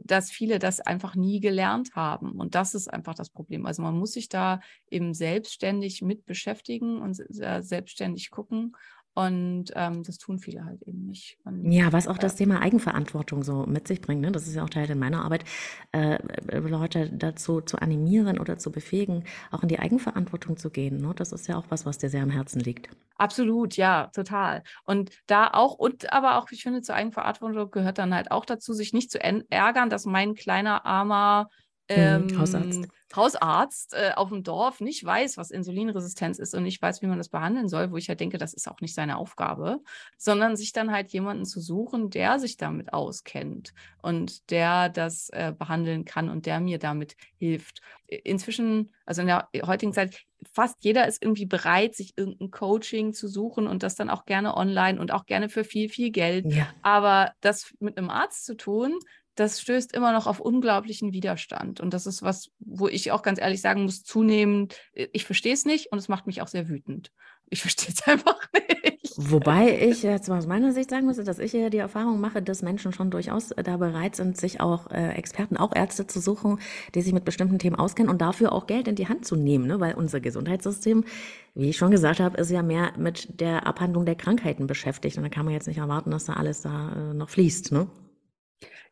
[0.00, 2.32] dass viele das einfach nie gelernt haben.
[2.32, 3.66] Und das ist einfach das Problem.
[3.66, 8.76] Also man muss sich da eben selbstständig mit beschäftigen und selbstständig gucken.
[9.14, 11.36] Und ähm, das tun viele halt eben nicht.
[11.44, 14.22] Und, ja, was auch das Thema Eigenverantwortung so mit sich bringt.
[14.22, 14.32] Ne?
[14.32, 15.44] Das ist ja auch Teil in meiner Arbeit,
[15.92, 16.18] äh,
[16.58, 21.02] Leute dazu zu animieren oder zu befähigen, auch in die Eigenverantwortung zu gehen.
[21.02, 21.12] Ne?
[21.14, 22.88] Das ist ja auch was, was dir sehr am Herzen liegt.
[23.18, 24.62] Absolut, ja, total.
[24.84, 28.72] Und da auch, und aber auch, ich finde, zur Eigenverantwortung gehört dann halt auch dazu,
[28.72, 31.48] sich nicht zu ärgern, dass mein kleiner armer
[31.96, 37.02] ähm, Hausarzt Hausarzt äh, auf dem Dorf nicht weiß, was Insulinresistenz ist und nicht weiß,
[37.02, 39.80] wie man das behandeln soll, wo ich ja denke, das ist auch nicht seine Aufgabe,
[40.16, 45.52] sondern sich dann halt jemanden zu suchen, der sich damit auskennt und der das äh,
[45.56, 47.80] behandeln kann und der mir damit hilft.
[48.06, 53.28] Inzwischen, also in der heutigen Zeit, fast jeder ist irgendwie bereit, sich irgendein Coaching zu
[53.28, 56.52] suchen und das dann auch gerne online und auch gerne für viel, viel Geld.
[56.52, 56.68] Ja.
[56.82, 58.98] Aber das mit einem Arzt zu tun,
[59.34, 61.80] das stößt immer noch auf unglaublichen Widerstand.
[61.80, 65.54] Und das ist was, wo ich auch ganz ehrlich sagen muss, zunehmend, äh, ich verstehe
[65.54, 67.12] es nicht und es macht mich auch sehr wütend.
[67.48, 68.92] Ich verstehe es einfach nicht.
[69.16, 72.92] Wobei ich jetzt aus meiner Sicht sagen muss, dass ich die Erfahrung mache, dass Menschen
[72.92, 76.58] schon durchaus äh, da bereit sind, sich auch äh, Experten, auch Ärzte zu suchen,
[76.94, 79.66] die sich mit bestimmten Themen auskennen und dafür auch Geld in die Hand zu nehmen,
[79.66, 79.80] ne?
[79.80, 81.04] weil unser Gesundheitssystem,
[81.54, 85.16] wie ich schon gesagt habe, ist ja mehr mit der Abhandlung der Krankheiten beschäftigt.
[85.18, 87.72] Und da kann man jetzt nicht erwarten, dass da alles da noch fließt.
[87.72, 87.88] Ne?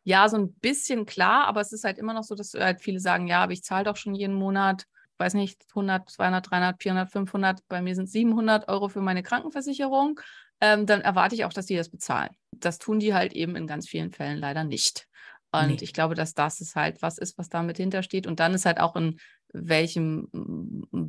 [0.03, 2.99] Ja, so ein bisschen klar, aber es ist halt immer noch so, dass halt viele
[2.99, 4.85] sagen, ja, aber ich zahle doch schon jeden Monat,
[5.17, 10.19] weiß nicht, 100, 200, 300, 400, 500, bei mir sind 700 Euro für meine Krankenversicherung.
[10.59, 12.31] Ähm, dann erwarte ich auch, dass die das bezahlen.
[12.51, 15.07] Das tun die halt eben in ganz vielen Fällen leider nicht.
[15.51, 15.77] Und nee.
[15.81, 18.25] ich glaube, dass das ist halt was ist, was damit hintersteht.
[18.25, 19.19] Und dann ist halt auch ein
[19.53, 20.29] welchem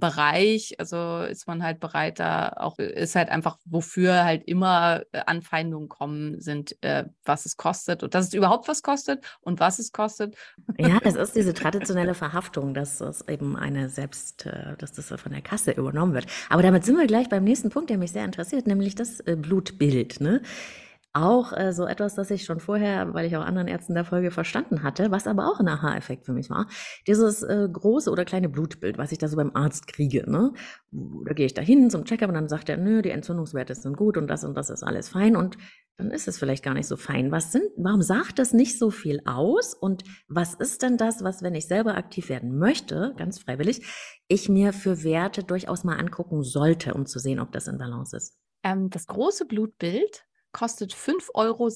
[0.03, 5.21] Bereich, also ist man halt bereit, da auch, ist halt einfach, wofür halt immer äh,
[5.27, 9.79] Anfeindungen kommen, sind, äh, was es kostet und dass es überhaupt was kostet und was
[9.79, 10.35] es kostet.
[10.77, 15.31] Ja, es ist diese traditionelle Verhaftung, dass es eben eine selbst, äh, dass das von
[15.31, 16.27] der Kasse übernommen wird.
[16.51, 19.37] Aber damit sind wir gleich beim nächsten Punkt, der mich sehr interessiert, nämlich das äh,
[19.37, 20.21] Blutbild.
[20.21, 20.43] Ne?
[21.13, 24.31] Auch äh, so etwas, das ich schon vorher, weil ich auch anderen Ärzten der Folge
[24.31, 26.67] verstanden hatte, was aber auch ein Aha-Effekt für mich war,
[27.07, 30.31] dieses äh, große oder kleine Blutbild, was ich da so beim Arzt kriege.
[30.31, 30.53] Ne?
[30.91, 33.97] Da gehe ich da hin zum Checkup und dann sagt er, nö, die Entzündungswerte sind
[33.97, 35.59] gut und das und das ist alles fein und
[35.99, 37.31] dann ist es vielleicht gar nicht so fein.
[37.31, 39.75] Was sind, warum sagt das nicht so viel aus?
[39.75, 43.87] Und was ist denn das, was, wenn ich selber aktiv werden möchte, ganz freiwillig,
[44.29, 48.17] ich mir für Werte durchaus mal angucken sollte, um zu sehen, ob das in Balance
[48.17, 48.39] ist?
[48.65, 51.69] Ähm, das große Blutbild kostet 5,36 Euro,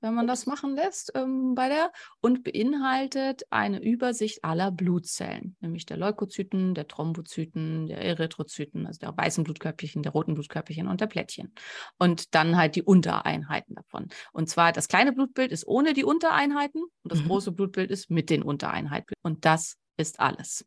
[0.00, 1.90] wenn man das machen lässt ähm, bei der
[2.20, 9.16] und beinhaltet eine Übersicht aller Blutzellen, nämlich der Leukozyten, der Thrombozyten, der Erythrozyten, also der
[9.16, 11.54] weißen Blutkörperchen, der roten Blutkörperchen und der Plättchen.
[11.98, 14.08] Und dann halt die Untereinheiten davon.
[14.32, 17.28] Und zwar das kleine Blutbild ist ohne die Untereinheiten und das mhm.
[17.28, 19.14] große Blutbild ist mit den Untereinheiten.
[19.22, 20.66] Und das ist alles.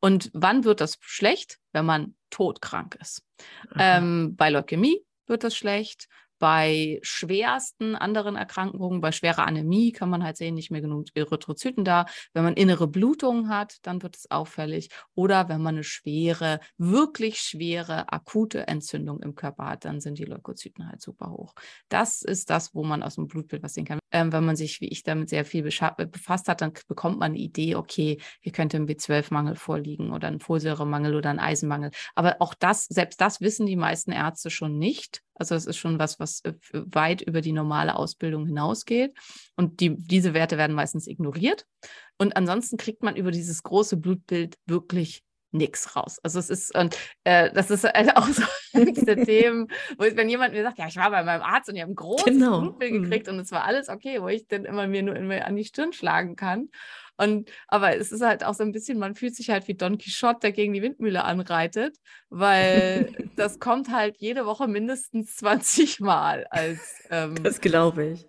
[0.00, 1.58] Und wann wird das schlecht?
[1.72, 3.22] Wenn man todkrank ist.
[3.76, 6.08] Ähm, bei Leukämie wird das schlecht.
[6.38, 11.84] Bei schwersten anderen Erkrankungen, bei schwerer Anämie kann man halt sehen, nicht mehr genug Erythrozyten
[11.84, 12.06] da.
[12.32, 14.90] Wenn man innere Blutungen hat, dann wird es auffällig.
[15.14, 20.24] Oder wenn man eine schwere, wirklich schwere, akute Entzündung im Körper hat, dann sind die
[20.24, 21.54] Leukozyten halt super hoch.
[21.88, 23.98] Das ist das, wo man aus dem Blutbild was sehen kann.
[24.12, 27.38] Ähm, wenn man sich, wie ich, damit sehr viel befasst hat, dann bekommt man eine
[27.38, 31.90] Idee, okay, hier könnte ein B12-Mangel vorliegen oder ein Folsäuremangel oder ein Eisenmangel.
[32.14, 35.22] Aber auch das, selbst das wissen die meisten Ärzte schon nicht.
[35.36, 39.14] Also es ist schon was, was äh, weit über die normale Ausbildung hinausgeht.
[39.54, 41.66] Und die, diese Werte werden meistens ignoriert.
[42.18, 46.18] Und ansonsten kriegt man über dieses große Blutbild wirklich nichts raus.
[46.22, 48.42] Also es ist, und äh, das ist halt auch so
[48.74, 51.76] diese Themen, wo ich, wenn jemand mir sagt, ja, ich war bei meinem Arzt und
[51.76, 52.60] ich habe ein großes genau.
[52.60, 53.02] Blutbild mhm.
[53.02, 55.64] gekriegt und es war alles okay, wo ich dann immer mir nur immer an die
[55.64, 56.68] Stirn schlagen kann.
[57.18, 59.96] Und aber es ist halt auch so ein bisschen, man fühlt sich halt wie Don
[59.96, 61.96] Quixote, der gegen die Windmühle anreitet,
[62.28, 66.78] weil das kommt halt jede Woche mindestens 20 Mal als
[67.10, 68.26] ähm, Das glaube ich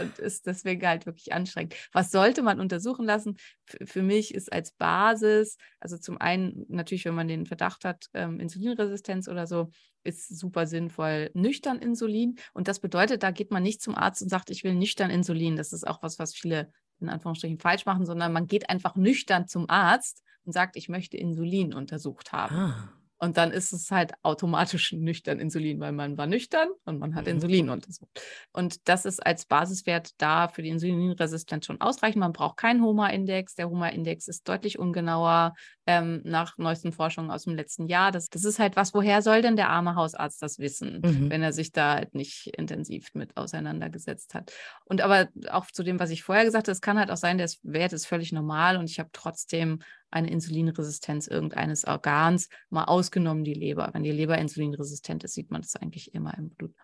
[0.00, 1.74] und ist deswegen halt wirklich anstrengend.
[1.92, 3.36] Was sollte man untersuchen lassen?
[3.66, 8.06] F für mich ist als Basis, also zum einen natürlich, wenn man den Verdacht hat,
[8.14, 9.70] ähm, Insulinresistenz oder so,
[10.04, 12.36] ist super sinnvoll nüchtern Insulin.
[12.52, 15.56] Und das bedeutet, da geht man nicht zum Arzt und sagt, ich will nüchtern Insulin.
[15.56, 19.48] Das ist auch was, was viele in Anführungsstrichen falsch machen, sondern man geht einfach nüchtern
[19.48, 22.56] zum Arzt und sagt, ich möchte Insulin untersucht haben.
[22.56, 22.95] Ah.
[23.18, 27.24] Und dann ist es halt automatisch nüchtern Insulin, weil man war nüchtern und man hat
[27.24, 27.32] mhm.
[27.32, 28.20] Insulin untersucht.
[28.52, 32.20] Und das ist als Basiswert da für die Insulinresistenz schon ausreichend.
[32.20, 33.54] Man braucht keinen HOMA-Index.
[33.54, 35.54] Der HOMA-Index ist deutlich ungenauer
[35.86, 38.12] ähm, nach neuesten Forschungen aus dem letzten Jahr.
[38.12, 41.30] Das, das ist halt was, woher soll denn der arme Hausarzt das wissen, mhm.
[41.30, 44.52] wenn er sich da halt nicht intensiv mit auseinandergesetzt hat.
[44.84, 47.38] Und aber auch zu dem, was ich vorher gesagt habe, es kann halt auch sein,
[47.38, 49.80] der Wert ist völlig normal und ich habe trotzdem
[50.16, 53.90] eine Insulinresistenz irgendeines Organs, mal ausgenommen die Leber.
[53.92, 56.74] Wenn die Leber insulinresistent ist, sieht man das eigentlich immer im Blut.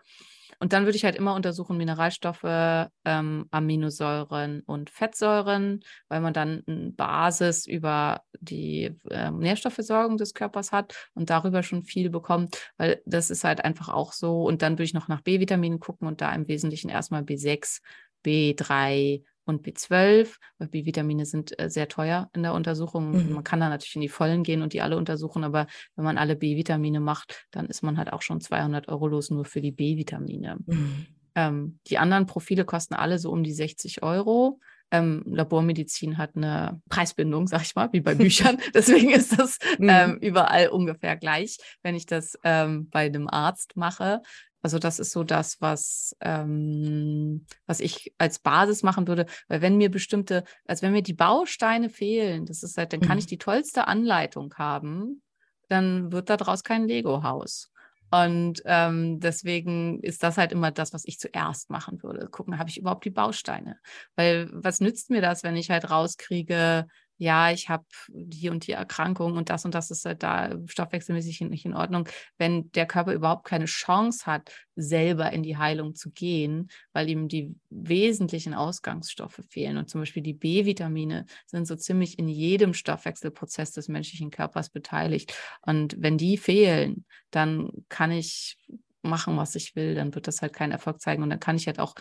[0.59, 6.63] Und dann würde ich halt immer untersuchen Mineralstoffe, ähm, Aminosäuren und Fettsäuren, weil man dann
[6.67, 13.01] eine Basis über die ähm, Nährstoffversorgung des Körpers hat und darüber schon viel bekommt, weil
[13.05, 14.43] das ist halt einfach auch so.
[14.43, 17.81] Und dann würde ich noch nach B-Vitaminen gucken und da im Wesentlichen erstmal B6,
[18.23, 23.11] B3, und B12, weil B-Vitamine sind äh, sehr teuer in der Untersuchung.
[23.11, 23.33] Mhm.
[23.33, 26.17] Man kann da natürlich in die Vollen gehen und die alle untersuchen, aber wenn man
[26.17, 29.71] alle B-Vitamine macht, dann ist man halt auch schon 200 Euro los nur für die
[29.71, 30.57] B-Vitamine.
[30.65, 31.07] Mhm.
[31.35, 34.59] Ähm, die anderen Profile kosten alle so um die 60 Euro.
[34.91, 38.57] Ähm, Labormedizin hat eine Preisbindung, sag ich mal, wie bei Büchern.
[38.75, 39.89] Deswegen ist das mhm.
[39.89, 44.21] ähm, überall ungefähr gleich, wenn ich das ähm, bei einem Arzt mache.
[44.63, 49.25] Also das ist so das, was, ähm, was ich als Basis machen würde.
[49.49, 53.17] Weil wenn mir bestimmte, also wenn mir die Bausteine fehlen, das ist halt, dann kann
[53.17, 53.19] mhm.
[53.19, 55.21] ich die tollste Anleitung haben,
[55.67, 57.71] dann wird daraus kein Lego-Haus.
[58.09, 62.27] Und ähm, deswegen ist das halt immer das, was ich zuerst machen würde.
[62.29, 63.79] Gucken, habe ich überhaupt die Bausteine?
[64.15, 68.71] Weil was nützt mir das, wenn ich halt rauskriege, ja, ich habe die und die
[68.71, 73.13] Erkrankung und das und das ist halt da stoffwechselmäßig nicht in Ordnung, wenn der Körper
[73.13, 79.41] überhaupt keine Chance hat, selber in die Heilung zu gehen, weil ihm die wesentlichen Ausgangsstoffe
[79.49, 79.77] fehlen.
[79.77, 85.37] Und zum Beispiel die B-Vitamine sind so ziemlich in jedem Stoffwechselprozess des menschlichen Körpers beteiligt.
[85.61, 88.57] Und wenn die fehlen, dann kann ich
[89.03, 91.23] machen, was ich will, dann wird das halt keinen Erfolg zeigen.
[91.23, 91.93] Und dann kann ich halt auch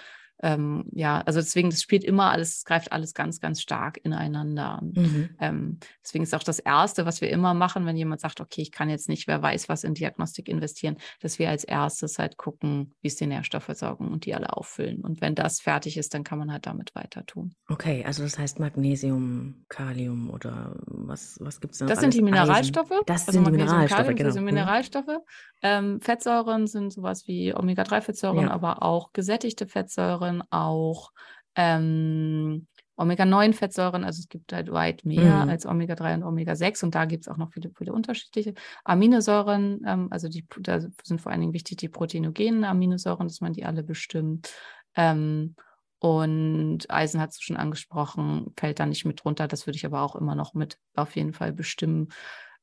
[0.43, 4.81] ähm, ja, also deswegen, das spielt immer alles, es greift alles ganz, ganz stark ineinander.
[4.83, 5.31] Mhm.
[5.41, 8.73] Ähm, deswegen ist auch das Erste, was wir immer machen, wenn jemand sagt, okay, ich
[8.73, 12.95] kann jetzt nicht, wer weiß, was in Diagnostik investieren, dass wir als erstes halt gucken,
[13.01, 15.01] wie ist die Nährstoffversorgung und die alle auffüllen.
[15.03, 17.55] Und wenn das fertig ist, dann kann man halt damit weiter tun.
[17.69, 21.87] Okay, also das heißt Magnesium, Kalium oder was, was gibt es da?
[21.87, 22.91] Das sind die Mineralstoffe.
[22.91, 23.03] Eisen.
[23.07, 24.29] Das also sind Magnesium, die Mineralstoffe, Kalium, genau.
[24.29, 25.19] Also Mineralstoffe.
[25.63, 28.51] Ähm, Fettsäuren sind sowas wie Omega-3-Fettsäuren, ja.
[28.51, 31.11] aber auch gesättigte Fettsäuren, auch
[31.57, 32.67] ähm,
[32.97, 35.51] Omega-9-Fettsäuren, also es gibt halt weit mehr mhm.
[35.51, 40.09] als Omega-3 und Omega-6 und da gibt es auch noch viele, viele unterschiedliche Aminosäuren, ähm,
[40.11, 43.83] also die, da sind vor allen Dingen wichtig die proteinogenen Aminosäuren, dass man die alle
[43.83, 44.53] bestimmt.
[44.95, 45.57] Ähm,
[45.99, 50.03] und Eisen hat du schon angesprochen, fällt da nicht mit runter, das würde ich aber
[50.03, 52.09] auch immer noch mit auf jeden Fall bestimmen.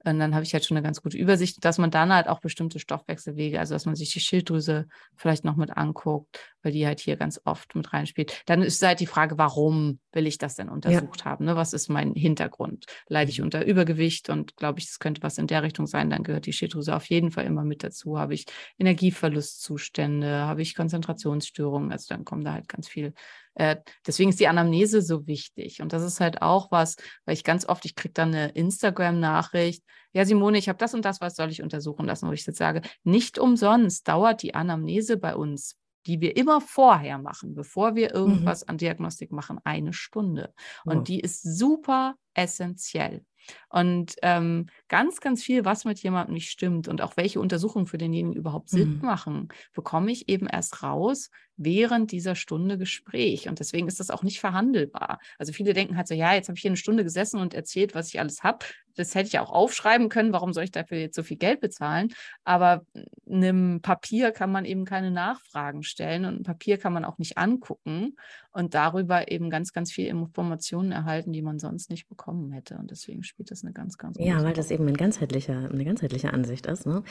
[0.05, 2.39] Und dann habe ich halt schon eine ganz gute Übersicht, dass man dann halt auch
[2.39, 7.01] bestimmte Stoffwechselwege, also dass man sich die Schilddrüse vielleicht noch mit anguckt, weil die halt
[7.01, 8.43] hier ganz oft mit reinspielt.
[8.45, 11.25] Dann ist halt die Frage, warum will ich das denn untersucht ja.
[11.25, 11.45] haben?
[11.45, 11.55] Ne?
[11.57, 12.85] Was ist mein Hintergrund?
[13.07, 13.45] Leide ich mhm.
[13.45, 16.53] unter Übergewicht und glaube ich, es könnte was in der Richtung sein, dann gehört die
[16.53, 18.17] Schilddrüse auf jeden Fall immer mit dazu.
[18.17, 18.45] Habe ich
[18.77, 20.43] Energieverlustzustände?
[20.45, 21.91] Habe ich Konzentrationsstörungen?
[21.91, 23.13] Also dann kommen da halt ganz viel
[23.59, 23.75] äh,
[24.07, 25.81] deswegen ist die Anamnese so wichtig.
[25.81, 26.95] Und das ist halt auch was,
[27.25, 31.03] weil ich ganz oft, ich kriege dann eine Instagram-Nachricht, ja, Simone, ich habe das und
[31.03, 32.27] das, was soll ich untersuchen lassen?
[32.27, 37.17] Wo ich jetzt sage, nicht umsonst dauert die Anamnese bei uns die wir immer vorher
[37.17, 38.15] machen, bevor wir mhm.
[38.15, 38.69] irgendwas mhm.
[38.69, 40.53] an Diagnostik machen, eine Stunde.
[40.85, 41.01] Und oh.
[41.01, 43.25] die ist super essentiell.
[43.69, 47.97] Und ähm, ganz, ganz viel, was mit jemandem nicht stimmt und auch welche Untersuchungen für
[47.97, 49.05] denjenigen überhaupt Sinn mhm.
[49.05, 53.49] machen, bekomme ich eben erst raus während dieser Stunde Gespräch.
[53.49, 55.19] Und deswegen ist das auch nicht verhandelbar.
[55.37, 57.93] Also viele denken halt so, ja, jetzt habe ich hier eine Stunde gesessen und erzählt,
[57.93, 58.65] was ich alles habe.
[58.95, 60.33] Das hätte ich ja auch aufschreiben können.
[60.33, 62.13] Warum soll ich dafür jetzt so viel Geld bezahlen?
[62.45, 62.85] Aber
[63.29, 67.37] einem Papier kann man eben keine Nachfragen stellen und ein Papier kann man auch nicht
[67.37, 68.15] angucken
[68.51, 72.77] und darüber eben ganz, ganz viel Informationen erhalten, die man sonst nicht bekommen hätte.
[72.77, 76.33] Und deswegen spielt das eine ganz, ganz Ja, weil das eben ein ganzheitlicher, eine ganzheitliche
[76.33, 76.85] Ansicht ist.
[76.85, 77.03] Ne?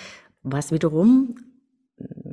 [0.42, 1.36] Was wiederum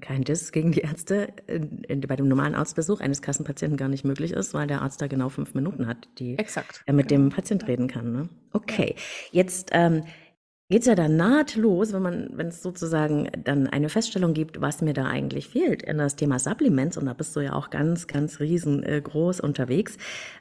[0.02, 1.60] kein Diss gegen die Ärzte, äh,
[1.96, 5.30] bei dem normalen Arztbesuch eines Kassenpatienten gar nicht möglich ist, weil der Arzt da genau
[5.30, 6.84] fünf Minuten hat, die Exakt.
[6.86, 7.24] er mit genau.
[7.24, 8.12] dem Patient reden kann.
[8.12, 8.30] Ne?
[8.54, 8.96] Okay,
[9.32, 10.04] jetzt ähm,
[10.68, 14.82] geht es ja dann nahtlos, wenn man, wenn es sozusagen dann eine Feststellung gibt, was
[14.82, 18.08] mir da eigentlich fehlt in das Thema Supplements, und da bist du ja auch ganz,
[18.08, 19.98] ganz riesengroß äh, unterwegs,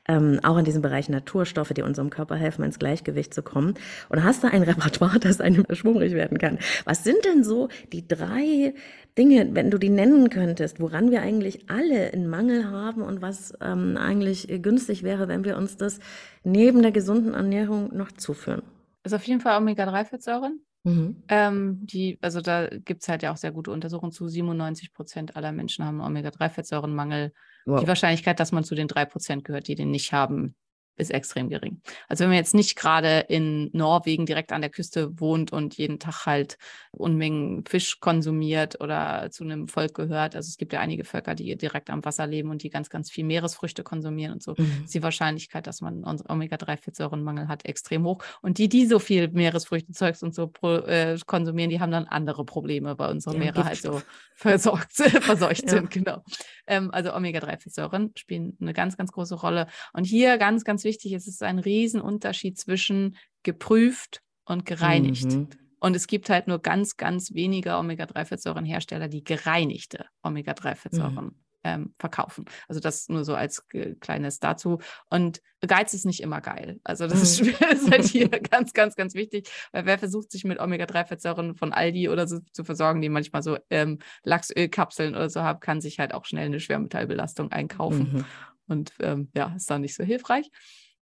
[0.08, 3.74] ähm, auch in diesem Bereich Naturstoffe, die unserem Körper helfen, ins Gleichgewicht zu kommen.
[4.08, 6.58] Und hast da ein Repertoire, das einem schwummrig werden kann.
[6.86, 8.72] Was sind denn so die drei
[9.18, 13.52] Dinge, wenn du die nennen könntest, woran wir eigentlich alle einen Mangel haben und was
[13.60, 15.98] ähm, eigentlich günstig wäre, wenn wir uns das
[16.44, 18.62] neben der gesunden Ernährung noch zuführen?
[19.04, 20.60] Ist auf jeden Fall Omega-3-Fettsäuren.
[20.84, 21.22] Mhm.
[21.28, 24.28] Ähm, die, also da gibt es halt ja auch sehr gute Untersuchungen zu.
[24.28, 27.32] 97 Prozent aller Menschen haben Omega-3-Fettsäurenmangel.
[27.64, 27.80] Wow.
[27.80, 30.54] Die Wahrscheinlichkeit, dass man zu den drei Prozent gehört, die den nicht haben,
[30.96, 31.80] ist extrem gering.
[32.08, 35.98] Also wenn man jetzt nicht gerade in Norwegen direkt an der Küste wohnt und jeden
[35.98, 36.58] Tag halt
[36.92, 41.56] Unmengen Fisch konsumiert oder zu einem Volk gehört, also es gibt ja einige Völker, die
[41.56, 44.82] direkt am Wasser leben und die ganz, ganz viel Meeresfrüchte konsumieren und so, mhm.
[44.84, 48.22] ist die Wahrscheinlichkeit, dass man Omega-3-Fettsäurenmangel hat, extrem hoch.
[48.42, 52.04] Und die, die so viel Meeresfrüchte, Zeugs und so pro, äh, konsumieren, die haben dann
[52.04, 54.02] andere Probleme, weil unsere ja, Meere halt so
[54.34, 55.70] versorgt, verseucht ja.
[55.70, 56.22] sind, genau.
[56.66, 59.66] Ähm, also Omega-3-Fettsäuren spielen eine ganz, ganz große Rolle.
[59.92, 65.26] Und hier ganz, ganz wichtig, es ist ein Riesenunterschied zwischen geprüft und gereinigt.
[65.26, 65.48] Mhm.
[65.80, 72.44] Und es gibt halt nur ganz, ganz wenige Omega-3-Fettsäurenhersteller, die gereinigte Omega-3-Fettsäuren mhm ähm, verkaufen.
[72.68, 73.66] Also das nur so als
[74.00, 74.78] kleines dazu.
[75.10, 76.80] Und Geiz ist nicht immer geil.
[76.84, 77.48] Also das ist, mhm.
[77.70, 82.08] ist halt hier ganz, ganz, ganz wichtig, weil wer versucht, sich mit Omega-3-Fettsäuren von Aldi
[82.08, 86.14] oder so zu versorgen, die manchmal so ähm, Lachsölkapseln oder so haben, kann sich halt
[86.14, 88.12] auch schnell eine Schwermetallbelastung einkaufen.
[88.12, 88.24] Mhm.
[88.66, 90.50] Und ähm, ja, ist dann nicht so hilfreich.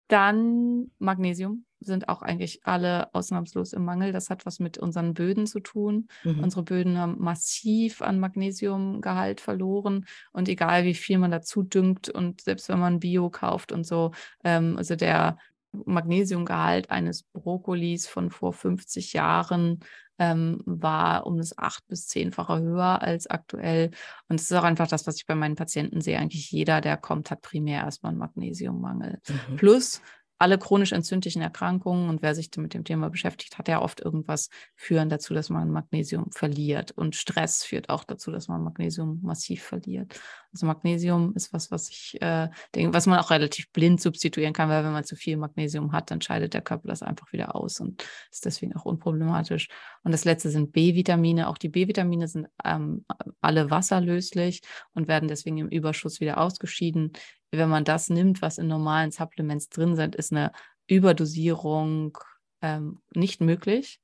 [0.07, 4.11] Dann Magnesium sind auch eigentlich alle ausnahmslos im Mangel.
[4.11, 6.07] Das hat was mit unseren Böden zu tun.
[6.23, 6.43] Mhm.
[6.43, 10.05] Unsere Böden haben massiv an Magnesiumgehalt verloren.
[10.31, 14.11] Und egal wie viel man dazu düngt und selbst wenn man Bio kauft und so,
[14.43, 15.37] ähm, also der
[15.85, 19.81] Magnesiumgehalt eines Brokkolis von vor 50 Jahren
[20.19, 23.91] ähm, war um das acht bis zehnfache höher als aktuell.
[24.27, 26.19] Und es ist auch einfach das, was ich bei meinen Patienten sehe.
[26.19, 29.19] Eigentlich jeder, der kommt, hat primär erstmal einen Magnesiummangel.
[29.27, 29.55] Mhm.
[29.57, 30.01] Plus
[30.39, 34.49] alle chronisch entzündlichen Erkrankungen und wer sich mit dem Thema beschäftigt, hat ja oft irgendwas
[34.75, 36.91] führen dazu, dass man Magnesium verliert.
[36.91, 40.19] Und Stress führt auch dazu, dass man Magnesium massiv verliert.
[40.53, 44.69] Also Magnesium ist was, was ich äh, denke, was man auch relativ blind substituieren kann,
[44.69, 47.79] weil wenn man zu viel Magnesium hat, dann scheidet der Körper das einfach wieder aus
[47.79, 49.67] und ist deswegen auch unproblematisch.
[50.03, 51.47] Und das letzte sind B-Vitamine.
[51.47, 53.05] Auch die B-Vitamine sind ähm,
[53.41, 54.61] alle wasserlöslich
[54.93, 57.11] und werden deswegen im Überschuss wieder ausgeschieden
[57.51, 60.51] wenn man das nimmt, was in normalen Supplements drin sind, ist eine
[60.87, 62.17] Überdosierung
[62.61, 63.99] ähm, nicht möglich.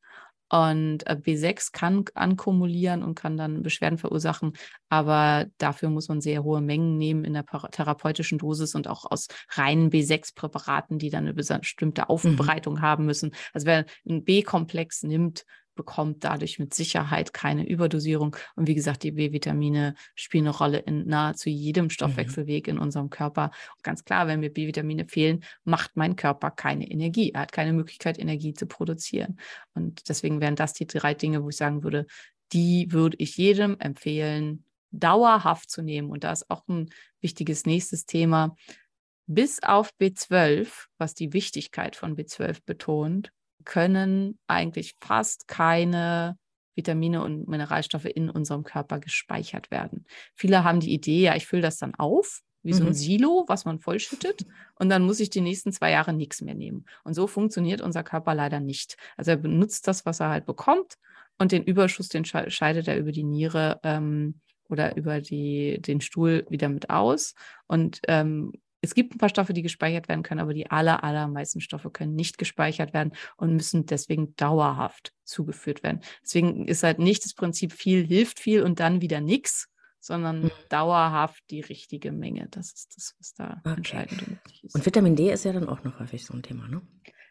[0.50, 4.54] Und äh, B6 kann ankumulieren und kann dann Beschwerden verursachen,
[4.88, 9.30] aber dafür muss man sehr hohe Mengen nehmen in der therapeutischen Dosis und auch aus
[9.50, 12.08] reinen B6-Präparaten, die dann eine bestimmte mhm.
[12.08, 12.82] Aufbereitung mhm.
[12.82, 13.32] haben müssen.
[13.52, 15.44] Also wer einen B-Komplex nimmt,
[15.76, 18.36] bekommt dadurch mit Sicherheit keine Überdosierung.
[18.56, 21.90] Und wie gesagt, die B-Vitamine spielen eine Rolle in nahezu jedem mhm.
[21.90, 23.52] Stoffwechselweg in unserem Körper.
[23.76, 27.32] Und ganz klar, wenn mir B-Vitamine fehlen, macht mein Körper keine Energie.
[27.32, 29.40] Er hat keine Möglichkeit, Energie zu produzieren.
[29.74, 32.06] Und deswegen wären das die drei Dinge, wo ich sagen würde,
[32.52, 36.10] die würde ich jedem empfehlen, dauerhaft zu nehmen.
[36.10, 38.56] Und da ist auch ein wichtiges nächstes Thema.
[39.26, 43.32] Bis auf B12, was die Wichtigkeit von B12 betont,
[43.64, 46.38] können eigentlich fast keine
[46.76, 50.06] Vitamine und Mineralstoffe in unserem Körper gespeichert werden.
[50.36, 52.78] Viele haben die Idee, ja, ich fülle das dann auf, wie mhm.
[52.78, 52.94] so ein mhm.
[52.94, 54.46] Silo, was man vollschüttet,
[54.76, 56.86] und dann muss ich die nächsten zwei Jahre nichts mehr nehmen.
[57.04, 58.98] Und so funktioniert unser Körper leider nicht.
[59.18, 60.96] Also er benutzt das, was er halt bekommt,
[61.40, 64.40] und den Überschuss, den scheidet er über die Niere ähm,
[64.70, 67.34] oder über die, den Stuhl wieder mit aus.
[67.68, 68.54] Und ähm,
[68.84, 72.16] es gibt ein paar Stoffe, die gespeichert werden können, aber die aller, allermeisten Stoffe können
[72.16, 76.02] nicht gespeichert werden und müssen deswegen dauerhaft zugeführt werden.
[76.22, 79.70] Deswegen ist halt nicht das Prinzip viel hilft viel und dann wieder nichts,
[80.02, 80.52] sondern mhm.
[80.68, 82.50] dauerhaft die richtige Menge.
[82.52, 83.78] Das ist das, was da okay.
[83.78, 84.22] entscheidend
[84.62, 84.76] ist.
[84.76, 86.82] Und Vitamin D ist ja dann auch noch häufig so ein Thema, ne?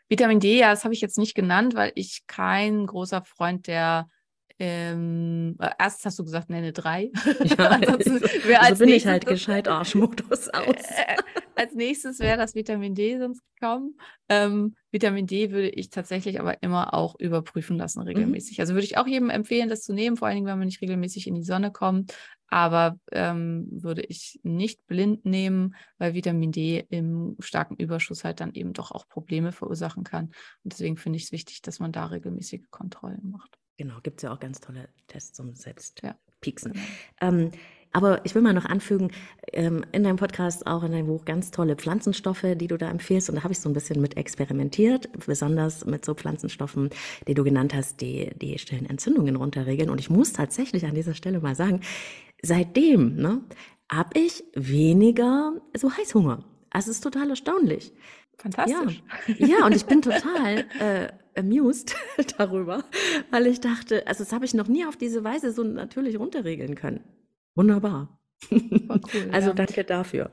[0.09, 4.09] Vitamin D, ja, das habe ich jetzt nicht genannt, weil ich kein großer Freund der
[4.59, 7.11] ähm, erst hast du gesagt, nenne drei.
[7.59, 7.81] Ja,
[8.61, 10.77] also bin ich halt gescheit Arschmodus aus.
[11.55, 13.97] Als nächstes wäre das Vitamin D sonst gekommen.
[14.29, 18.07] Ähm, Vitamin D würde ich tatsächlich aber immer auch überprüfen lassen, mhm.
[18.07, 18.59] regelmäßig.
[18.59, 18.63] Mhm.
[18.63, 20.81] Also würde ich auch jedem empfehlen, das zu nehmen, vor allen Dingen, wenn man nicht
[20.81, 22.15] regelmäßig in die Sonne kommt.
[22.49, 28.53] Aber ähm, würde ich nicht blind nehmen, weil Vitamin D im starken Überschuss halt dann
[28.53, 30.27] eben doch auch Probleme verursachen kann.
[30.63, 33.59] Und deswegen finde ich es wichtig, dass man da regelmäßige Kontrollen macht.
[33.79, 36.75] Genau, gibt es ja auch ganz tolle Tests zum Selbstpieksen.
[36.75, 36.81] Ja.
[37.21, 37.37] Genau.
[37.39, 37.51] Ähm,
[37.93, 39.11] aber ich will mal noch anfügen,
[39.53, 43.29] ähm, in deinem Podcast, auch in deinem Buch, ganz tolle Pflanzenstoffe, die du da empfiehlst.
[43.29, 46.91] Und da habe ich so ein bisschen mit experimentiert, besonders mit so Pflanzenstoffen,
[47.29, 49.91] die du genannt hast, die die stillen Entzündungen runterregeln.
[49.91, 51.81] Und ich muss tatsächlich an dieser Stelle mal sagen,
[52.43, 53.43] seitdem ne,
[53.91, 56.45] habe ich weniger so Heißhunger.
[56.71, 57.93] Also es ist total erstaunlich.
[58.39, 59.03] Fantastisch.
[59.39, 61.95] Ja, ja und ich bin total äh, amused
[62.39, 62.85] darüber,
[63.31, 66.75] weil ich dachte, also das habe ich noch nie auf diese Weise so natürlich runterregeln
[66.75, 67.05] können.
[67.55, 68.19] Wunderbar.
[68.51, 69.55] Cool, also ja.
[69.55, 70.31] danke dafür.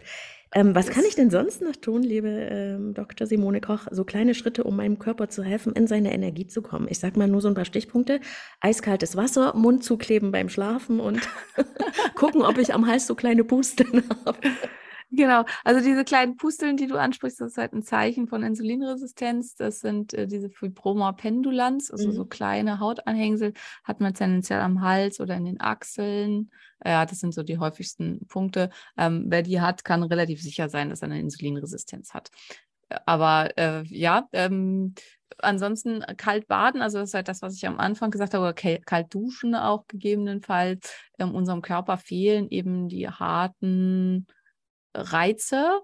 [0.53, 3.27] Ähm, was kann ich denn sonst noch tun, liebe ähm, Dr.
[3.27, 3.87] Simone Koch?
[3.91, 6.87] So kleine Schritte, um meinem Körper zu helfen, in seine Energie zu kommen.
[6.89, 8.19] Ich sag mal nur so ein paar Stichpunkte.
[8.59, 11.29] Eiskaltes Wasser, Mund zukleben beim Schlafen und
[12.15, 14.39] gucken, ob ich am Hals so kleine Pusteln habe.
[15.11, 19.55] Genau, also diese kleinen Pusteln, die du ansprichst, das ist halt ein Zeichen von Insulinresistenz.
[19.55, 22.13] Das sind äh, diese Fibroma pendulans, also mhm.
[22.13, 23.53] so kleine Hautanhängsel,
[23.83, 26.51] hat man tendenziell am Hals oder in den Achseln.
[26.85, 28.69] Ja, das sind so die häufigsten Punkte.
[28.97, 32.29] Ähm, wer die hat, kann relativ sicher sein, dass er eine Insulinresistenz hat.
[33.05, 34.93] Aber äh, ja, ähm,
[35.39, 38.53] ansonsten kalt baden, also das ist halt das, was ich am Anfang gesagt habe, oder
[38.53, 40.93] kalt duschen auch gegebenenfalls.
[41.17, 44.27] In unserem Körper fehlen eben die harten
[44.93, 45.81] Reize.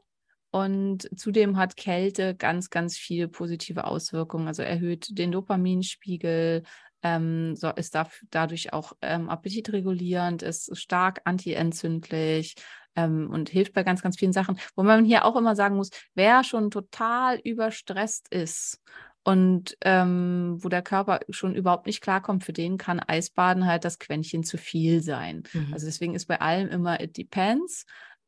[0.51, 4.47] Und zudem hat Kälte ganz, ganz viele positive Auswirkungen.
[4.47, 6.64] Also erhöht den Dopaminspiegel,
[7.06, 12.56] ähm, so ist da, dadurch auch ähm, appetitregulierend, ist stark antientzündlich
[12.95, 14.58] ähm, und hilft bei ganz, ganz vielen Sachen.
[14.76, 18.82] Wo man hier auch immer sagen muss, wer schon total überstresst ist
[19.24, 23.99] und ähm, wo der Körper schon überhaupt nicht klarkommt, für den kann Eisbaden halt das
[23.99, 25.43] Quäntchen zu viel sein.
[25.53, 25.74] Mhm.
[25.74, 27.86] Also deswegen ist bei allem immer it depends.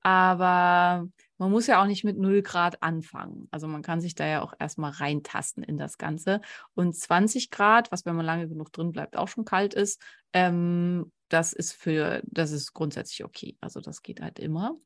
[0.08, 3.50] Aber man muss ja auch nicht mit 0 Grad anfangen.
[3.52, 6.40] Also man kann sich da ja auch erstmal reintasten in das Ganze.
[6.76, 10.02] Und 20 Grad, was wenn man lange genug drin bleibt, auch schon kalt ist,
[10.32, 13.58] ähm, das ist für, das ist grundsätzlich okay.
[13.60, 14.78] Also das geht halt immer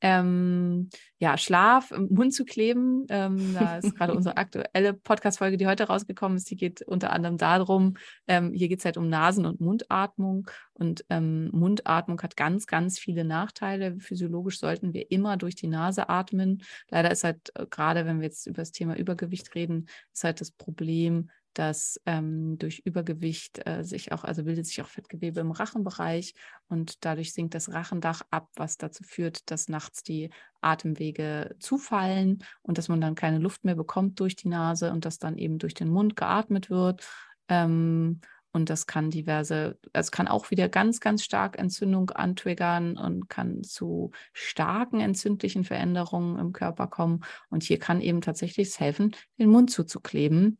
[0.00, 0.88] ähm,
[1.18, 3.06] ja, Schlaf im Mund zu kleben.
[3.10, 7.36] Ähm, da ist gerade unsere aktuelle Podcast-Folge, die heute rausgekommen ist, die geht unter anderem
[7.36, 7.94] darum,
[8.26, 10.48] ähm, hier geht es halt um Nasen- und Mundatmung.
[10.72, 13.98] Und ähm, Mundatmung hat ganz, ganz viele Nachteile.
[13.98, 16.62] Physiologisch sollten wir immer durch die Nase atmen.
[16.88, 20.40] Leider ist halt, äh, gerade wenn wir jetzt über das Thema Übergewicht reden, ist halt
[20.40, 25.50] das Problem, dass ähm, durch Übergewicht äh, sich auch, also bildet sich auch Fettgewebe im
[25.50, 26.34] Rachenbereich
[26.68, 30.30] und dadurch sinkt das Rachendach ab, was dazu führt, dass nachts die
[30.60, 35.18] Atemwege zufallen und dass man dann keine Luft mehr bekommt durch die Nase und dass
[35.18, 37.06] dann eben durch den Mund geatmet wird.
[37.48, 38.20] Ähm,
[38.52, 43.62] und das kann diverse, es kann auch wieder ganz, ganz stark Entzündung antriggern und kann
[43.62, 47.20] zu starken entzündlichen Veränderungen im Körper kommen.
[47.48, 50.58] Und hier kann eben tatsächlich helfen, den Mund zuzukleben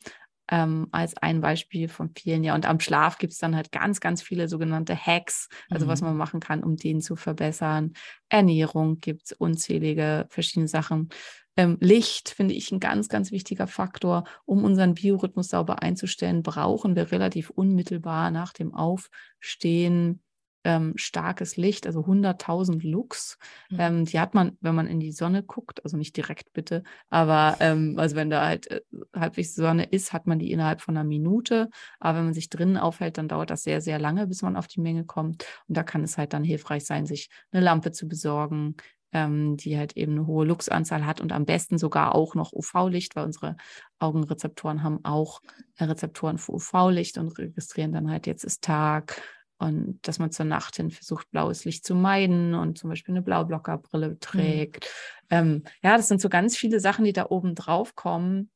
[0.50, 2.44] ähm, als ein Beispiel von vielen.
[2.44, 5.90] Ja, und am Schlaf gibt es dann halt ganz, ganz viele sogenannte Hacks, also mhm.
[5.90, 7.92] was man machen kann, um den zu verbessern.
[8.28, 11.08] Ernährung gibt es unzählige verschiedene Sachen.
[11.56, 14.24] Ähm, Licht finde ich ein ganz, ganz wichtiger Faktor.
[14.44, 20.20] Um unseren Biorhythmus sauber einzustellen, brauchen wir relativ unmittelbar nach dem Aufstehen
[20.64, 23.38] ähm, starkes Licht, also 100.000 Lux.
[23.70, 23.76] Mhm.
[23.80, 27.56] Ähm, die hat man, wenn man in die Sonne guckt, also nicht direkt bitte, aber
[27.60, 28.80] ähm, also wenn da halt äh,
[29.14, 31.70] halbwegs Sonne ist, hat man die innerhalb von einer Minute.
[31.98, 34.66] Aber wenn man sich drinnen aufhält, dann dauert das sehr, sehr lange, bis man auf
[34.66, 35.44] die Menge kommt.
[35.68, 38.76] Und da kann es halt dann hilfreich sein, sich eine Lampe zu besorgen,
[39.12, 43.16] ähm, die halt eben eine hohe Luxanzahl hat und am besten sogar auch noch UV-Licht,
[43.16, 43.56] weil unsere
[43.98, 45.40] Augenrezeptoren haben auch
[45.78, 49.20] Rezeptoren für UV-Licht und registrieren dann halt, jetzt ist Tag,
[49.60, 53.22] und dass man zur Nacht hin versucht, blaues Licht zu meiden und zum Beispiel eine
[53.22, 54.20] Blaublockerbrille mhm.
[54.20, 54.86] trägt.
[55.28, 55.36] Mhm.
[55.36, 58.50] Ähm, ja, das sind so ganz viele Sachen, die da oben drauf kommen.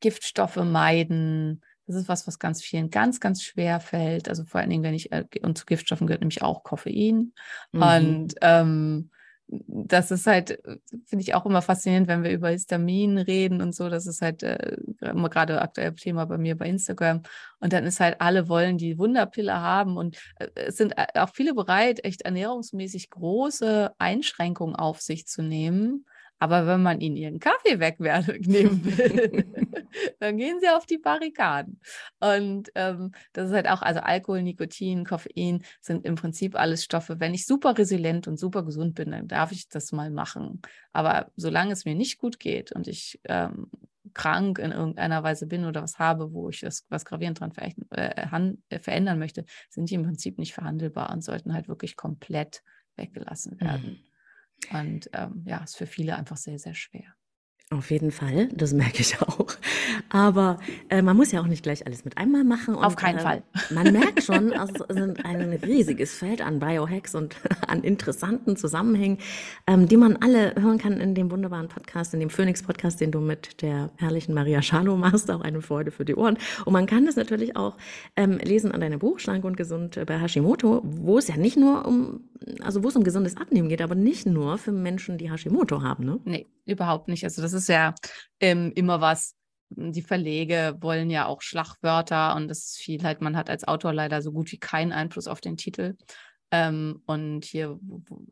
[0.00, 4.28] Giftstoffe meiden, Das ist was, was ganz vielen ganz, ganz schwer fällt.
[4.28, 7.32] Also vor allen Dingen, wenn ich, äh, und zu Giftstoffen gehört nämlich auch Koffein.
[7.72, 7.82] Mhm.
[7.82, 9.10] Und ähm,
[9.50, 10.60] das ist halt,
[11.06, 13.88] finde ich auch immer faszinierend, wenn wir über Histamin reden und so.
[13.88, 17.22] Das ist halt äh, immer gerade aktuell Thema bei mir bei Instagram.
[17.58, 19.96] Und dann ist halt, alle wollen die Wunderpille haben.
[19.96, 25.42] Und äh, es sind äh, auch viele bereit, echt ernährungsmäßig große Einschränkungen auf sich zu
[25.42, 26.04] nehmen.
[26.38, 29.44] Aber wenn man ihnen ihren Kaffee wegnehmen will,
[30.20, 31.80] dann gehen sie auf die Barrikaden.
[32.20, 37.20] Und ähm, das ist halt auch, also Alkohol, Nikotin, Koffein sind im Prinzip alles Stoffe.
[37.20, 40.62] Wenn ich super resilient und super gesund bin, dann darf ich das mal machen.
[40.92, 43.68] Aber solange es mir nicht gut geht und ich ähm,
[44.14, 47.52] krank in irgendeiner Weise bin oder was habe, wo ich das, was gravierend dran
[47.90, 52.62] äh, äh, verändern möchte, sind die im Prinzip nicht verhandelbar und sollten halt wirklich komplett
[52.96, 53.90] weggelassen werden.
[53.90, 54.07] Mhm.
[54.72, 57.14] Und ähm, ja, ist für viele einfach sehr, sehr schwer.
[57.70, 59.46] Auf jeden Fall, das merke ich auch.
[60.08, 62.74] Aber äh, man muss ja auch nicht gleich alles mit einmal machen.
[62.74, 63.42] Und, Auf keinen äh, Fall.
[63.68, 67.36] Man merkt schon, es sind ein riesiges Feld an Biohacks und
[67.66, 69.18] an interessanten Zusammenhängen,
[69.66, 73.20] ähm, die man alle hören kann in dem wunderbaren Podcast, in dem Phoenix-Podcast, den du
[73.20, 75.30] mit der herrlichen Maria Schalo machst.
[75.30, 76.38] Auch eine Freude für die Ohren.
[76.64, 77.76] Und man kann das natürlich auch
[78.16, 81.86] ähm, lesen an deinem Buch Schlank und Gesund bei Hashimoto, wo es ja nicht nur
[81.86, 82.20] um,
[82.60, 86.04] also wo es um gesundes Abnehmen geht, aber nicht nur für Menschen, die Hashimoto haben,
[86.04, 86.20] ne?
[86.24, 87.24] Nee, überhaupt nicht.
[87.24, 87.94] Also das ist ja
[88.40, 89.34] ähm, immer was,
[89.70, 93.92] die Verlege wollen ja auch Schlagwörter und das ist viel halt, man hat als Autor
[93.92, 95.96] leider so gut wie keinen Einfluss auf den Titel.
[96.50, 97.78] Ähm, und hier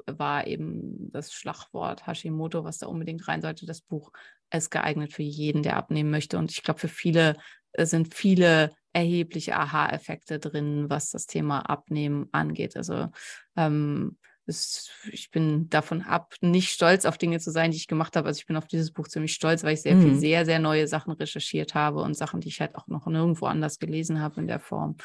[0.06, 3.66] war eben das Schlagwort Hashimoto, was da unbedingt rein sollte.
[3.66, 4.10] Das Buch
[4.50, 6.38] ist geeignet für jeden, der abnehmen möchte.
[6.38, 7.36] Und ich glaube, für viele
[7.84, 12.76] sind viele erhebliche Aha-Effekte drin, was das Thema Abnehmen angeht.
[12.76, 13.08] Also
[13.56, 14.16] ähm,
[14.46, 18.28] es, ich bin davon ab, nicht stolz auf Dinge zu sein, die ich gemacht habe.
[18.28, 20.02] Also ich bin auf dieses Buch ziemlich stolz, weil ich sehr mhm.
[20.02, 23.46] viel, sehr, sehr neue Sachen recherchiert habe und Sachen, die ich halt auch noch nirgendwo
[23.46, 24.96] anders gelesen habe in der Form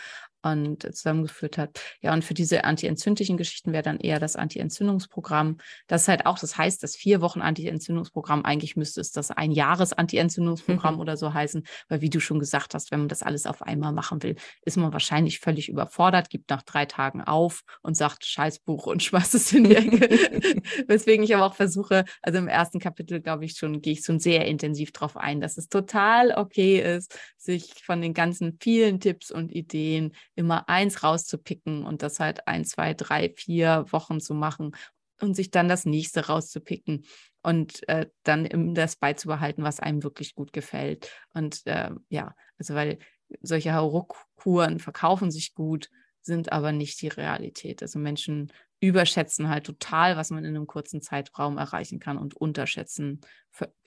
[0.44, 1.80] und zusammengeführt hat.
[2.02, 5.58] Ja, und für diese antientzündlichen Geschichten wäre dann eher das Anti-Entzündungsprogramm.
[5.88, 9.52] Das ist halt auch, das heißt, das vier Wochen Anti-Entzündungsprogramm, eigentlich müsste es das ein
[9.52, 13.46] Jahres Anti-Entzündungsprogramm oder so heißen, weil wie du schon gesagt hast, wenn man das alles
[13.46, 17.96] auf einmal machen will, ist man wahrscheinlich völlig überfordert, gibt nach drei Tagen auf und
[17.96, 20.00] sagt Scheißbuch und schmeißt es in die Ecke.
[20.88, 24.20] Weswegen ich aber auch versuche, also im ersten Kapitel, glaube ich schon, gehe ich schon
[24.20, 29.32] sehr intensiv drauf ein, dass es total okay ist, sich von den ganzen vielen Tipps
[29.32, 34.76] und Ideen immer eins rauszupicken und das halt ein, zwei, drei, vier Wochen zu machen
[35.22, 37.06] und sich dann das nächste rauszupicken
[37.44, 41.12] und äh, dann das beizubehalten, was einem wirklich gut gefällt.
[41.34, 42.98] Und äh, ja, also weil
[43.42, 45.90] solche Hauruck-Kuren verkaufen sich gut,
[46.22, 47.82] sind aber nicht die Realität.
[47.82, 48.52] Also Menschen
[48.82, 53.22] überschätzen halt total, was man in einem kurzen Zeitraum erreichen kann und unterschätzen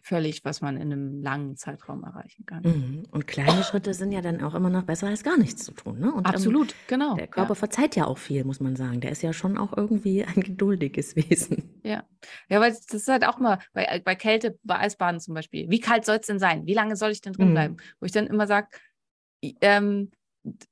[0.00, 2.62] völlig, was man in einem langen Zeitraum erreichen kann.
[2.62, 3.02] Mhm.
[3.10, 5.98] Und kleine Schritte sind ja dann auch immer noch besser als gar nichts zu tun.
[5.98, 6.12] Ne?
[6.12, 7.14] Und, ähm, Absolut, ähm, genau.
[7.16, 7.54] Der Körper ja.
[7.54, 9.00] verzeiht ja auch viel, muss man sagen.
[9.00, 11.80] Der ist ja schon auch irgendwie ein geduldiges Wesen.
[11.82, 12.04] Ja,
[12.48, 15.70] ja, weil das ist halt auch mal bei, bei Kälte, bei Eisbaden zum Beispiel.
[15.70, 16.66] Wie kalt soll es denn sein?
[16.66, 17.54] Wie lange soll ich denn drin mhm.
[17.54, 17.76] bleiben?
[17.98, 18.68] Wo ich dann immer sage,
[19.60, 20.10] ähm,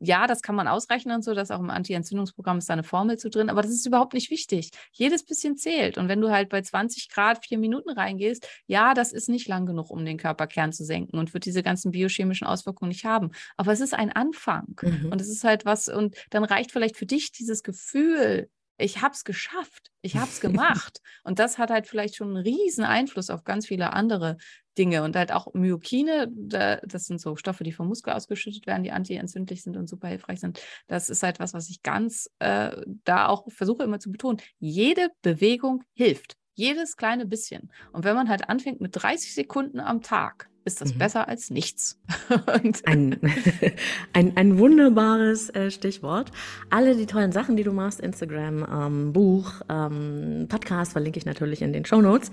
[0.01, 3.19] ja, das kann man ausrechnen und so, dass auch im Anti-Entzündungsprogramm ist da eine Formel
[3.19, 4.71] zu drin, aber das ist überhaupt nicht wichtig.
[4.93, 5.99] Jedes bisschen zählt.
[5.99, 9.67] Und wenn du halt bei 20 Grad vier Minuten reingehst, ja, das ist nicht lang
[9.67, 13.31] genug, um den Körperkern zu senken und wird diese ganzen biochemischen Auswirkungen nicht haben.
[13.57, 14.79] Aber es ist ein Anfang.
[14.83, 15.11] Mhm.
[15.11, 18.49] Und es ist halt was, und dann reicht vielleicht für dich dieses Gefühl,
[18.83, 21.01] ich habe es geschafft, ich habe es gemacht.
[21.25, 24.37] und das hat halt vielleicht schon einen riesen Einfluss auf ganz viele andere
[24.79, 25.03] Dinge.
[25.03, 29.63] Und halt auch Myokine, das sind so Stoffe, die vom Muskel ausgeschüttet werden, die antientzündlich
[29.63, 30.61] sind und super hilfreich sind.
[30.87, 34.41] Das ist halt was, was ich ganz äh, da auch versuche immer zu betonen.
[34.59, 36.37] Jede Bewegung hilft.
[36.55, 37.71] Jedes kleine bisschen.
[37.93, 40.99] Und wenn man halt anfängt mit 30 Sekunden am Tag, ist das mhm.
[40.99, 41.99] besser als nichts.
[42.85, 43.19] ein,
[44.13, 46.31] ein, ein wunderbares äh, Stichwort.
[46.71, 51.63] Alle die tollen Sachen, die du machst, Instagram, ähm, Buch, ähm, Podcast, verlinke ich natürlich
[51.63, 52.31] in den Show Notes.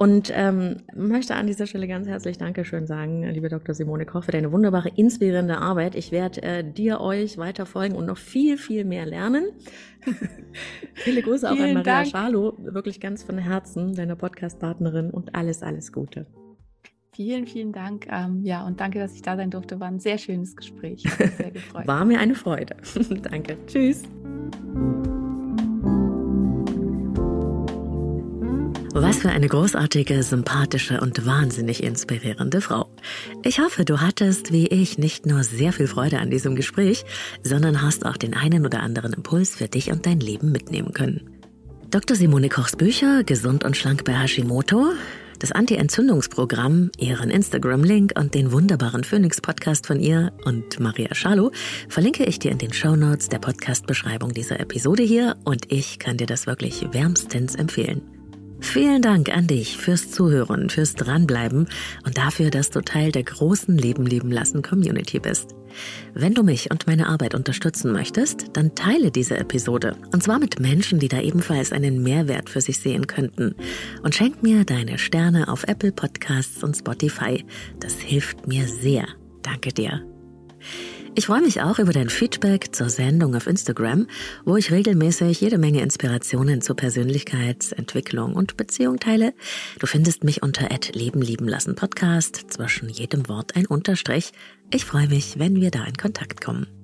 [0.00, 3.74] Und ähm, möchte an dieser Stelle ganz herzlich Dankeschön sagen, liebe Dr.
[3.74, 5.94] Simone Koch, für deine wunderbare, inspirierende Arbeit.
[5.94, 9.44] Ich werde äh, dir, euch weiter folgen und noch viel, viel mehr lernen.
[10.94, 12.08] Viele Grüße auch an Maria Dank.
[12.08, 16.24] Schalo, wirklich ganz von Herzen, deiner Podcast-Partnerin und alles, alles Gute.
[17.20, 18.06] Vielen, vielen Dank.
[18.10, 19.78] Ähm, ja, und danke, dass ich da sein durfte.
[19.78, 21.02] War ein sehr schönes Gespräch.
[21.02, 21.86] Sehr gefreut.
[21.86, 22.74] War mir eine Freude.
[23.30, 23.58] danke.
[23.66, 24.04] Tschüss.
[28.94, 32.88] Was für eine großartige, sympathische und wahnsinnig inspirierende Frau.
[33.42, 37.04] Ich hoffe, du hattest, wie ich, nicht nur sehr viel Freude an diesem Gespräch,
[37.42, 41.28] sondern hast auch den einen oder anderen Impuls für dich und dein Leben mitnehmen können.
[41.90, 42.16] Dr.
[42.16, 44.92] Simone Kochs Bücher Gesund und schlank bei Hashimoto,
[45.40, 51.50] Das Anti-Entzündungsprogramm, ihren Instagram-Link und den wunderbaren Phoenix-Podcast von ihr und Maria Schalow
[51.88, 56.26] verlinke ich dir in den Shownotes der Podcast-Beschreibung dieser Episode hier und ich kann dir
[56.26, 58.02] das wirklich wärmstens empfehlen.
[58.60, 61.66] Vielen Dank an dich fürs Zuhören, fürs Dranbleiben
[62.04, 65.54] und dafür, dass du Teil der großen Leben leben lassen Community bist.
[66.14, 69.96] Wenn du mich und meine Arbeit unterstützen möchtest, dann teile diese Episode.
[70.12, 73.54] Und zwar mit Menschen, die da ebenfalls einen Mehrwert für sich sehen könnten.
[74.02, 77.44] Und schenk mir deine Sterne auf Apple Podcasts und Spotify.
[77.80, 79.06] Das hilft mir sehr.
[79.42, 80.04] Danke dir.
[81.20, 84.06] Ich freue mich auch über dein Feedback zur Sendung auf Instagram,
[84.46, 89.34] wo ich regelmäßig jede Menge Inspirationen zur Persönlichkeitsentwicklung und Beziehung teile.
[89.78, 94.32] Du findest mich unter Leben lieben lassen Podcast, zwischen jedem Wort ein Unterstrich.
[94.70, 96.79] Ich freue mich, wenn wir da in Kontakt kommen.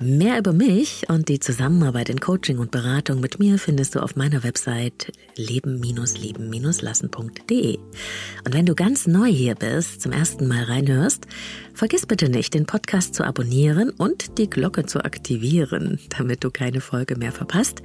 [0.00, 4.14] Mehr über mich und die Zusammenarbeit in Coaching und Beratung mit mir findest du auf
[4.14, 7.78] meiner Website leben-leben-lassen.de.
[8.44, 11.26] Und wenn du ganz neu hier bist, zum ersten Mal reinhörst,
[11.74, 16.80] vergiss bitte nicht, den Podcast zu abonnieren und die Glocke zu aktivieren, damit du keine
[16.80, 17.82] Folge mehr verpasst.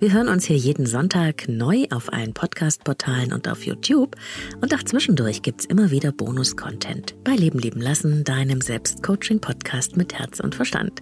[0.00, 4.16] Wir hören uns hier jeden Sonntag neu auf allen Podcast-Portalen und auf YouTube.
[4.60, 10.40] Und auch zwischendurch gibt's immer wieder Bonus-Content bei Leben leben lassen, deinem Selbstcoaching-Podcast mit Herz
[10.40, 11.00] und Verstand.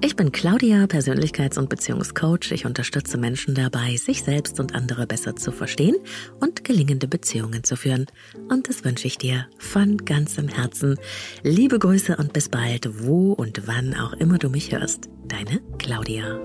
[0.00, 2.52] Ich bin Claudia, Persönlichkeits- und Beziehungscoach.
[2.52, 5.96] Ich unterstütze Menschen dabei, sich selbst und andere besser zu verstehen
[6.40, 8.06] und gelingende Beziehungen zu führen.
[8.48, 10.96] Und das wünsche ich dir von ganzem Herzen.
[11.42, 15.08] Liebe Grüße und bis bald, wo und wann auch immer du mich hörst.
[15.28, 16.40] Deine Claudia.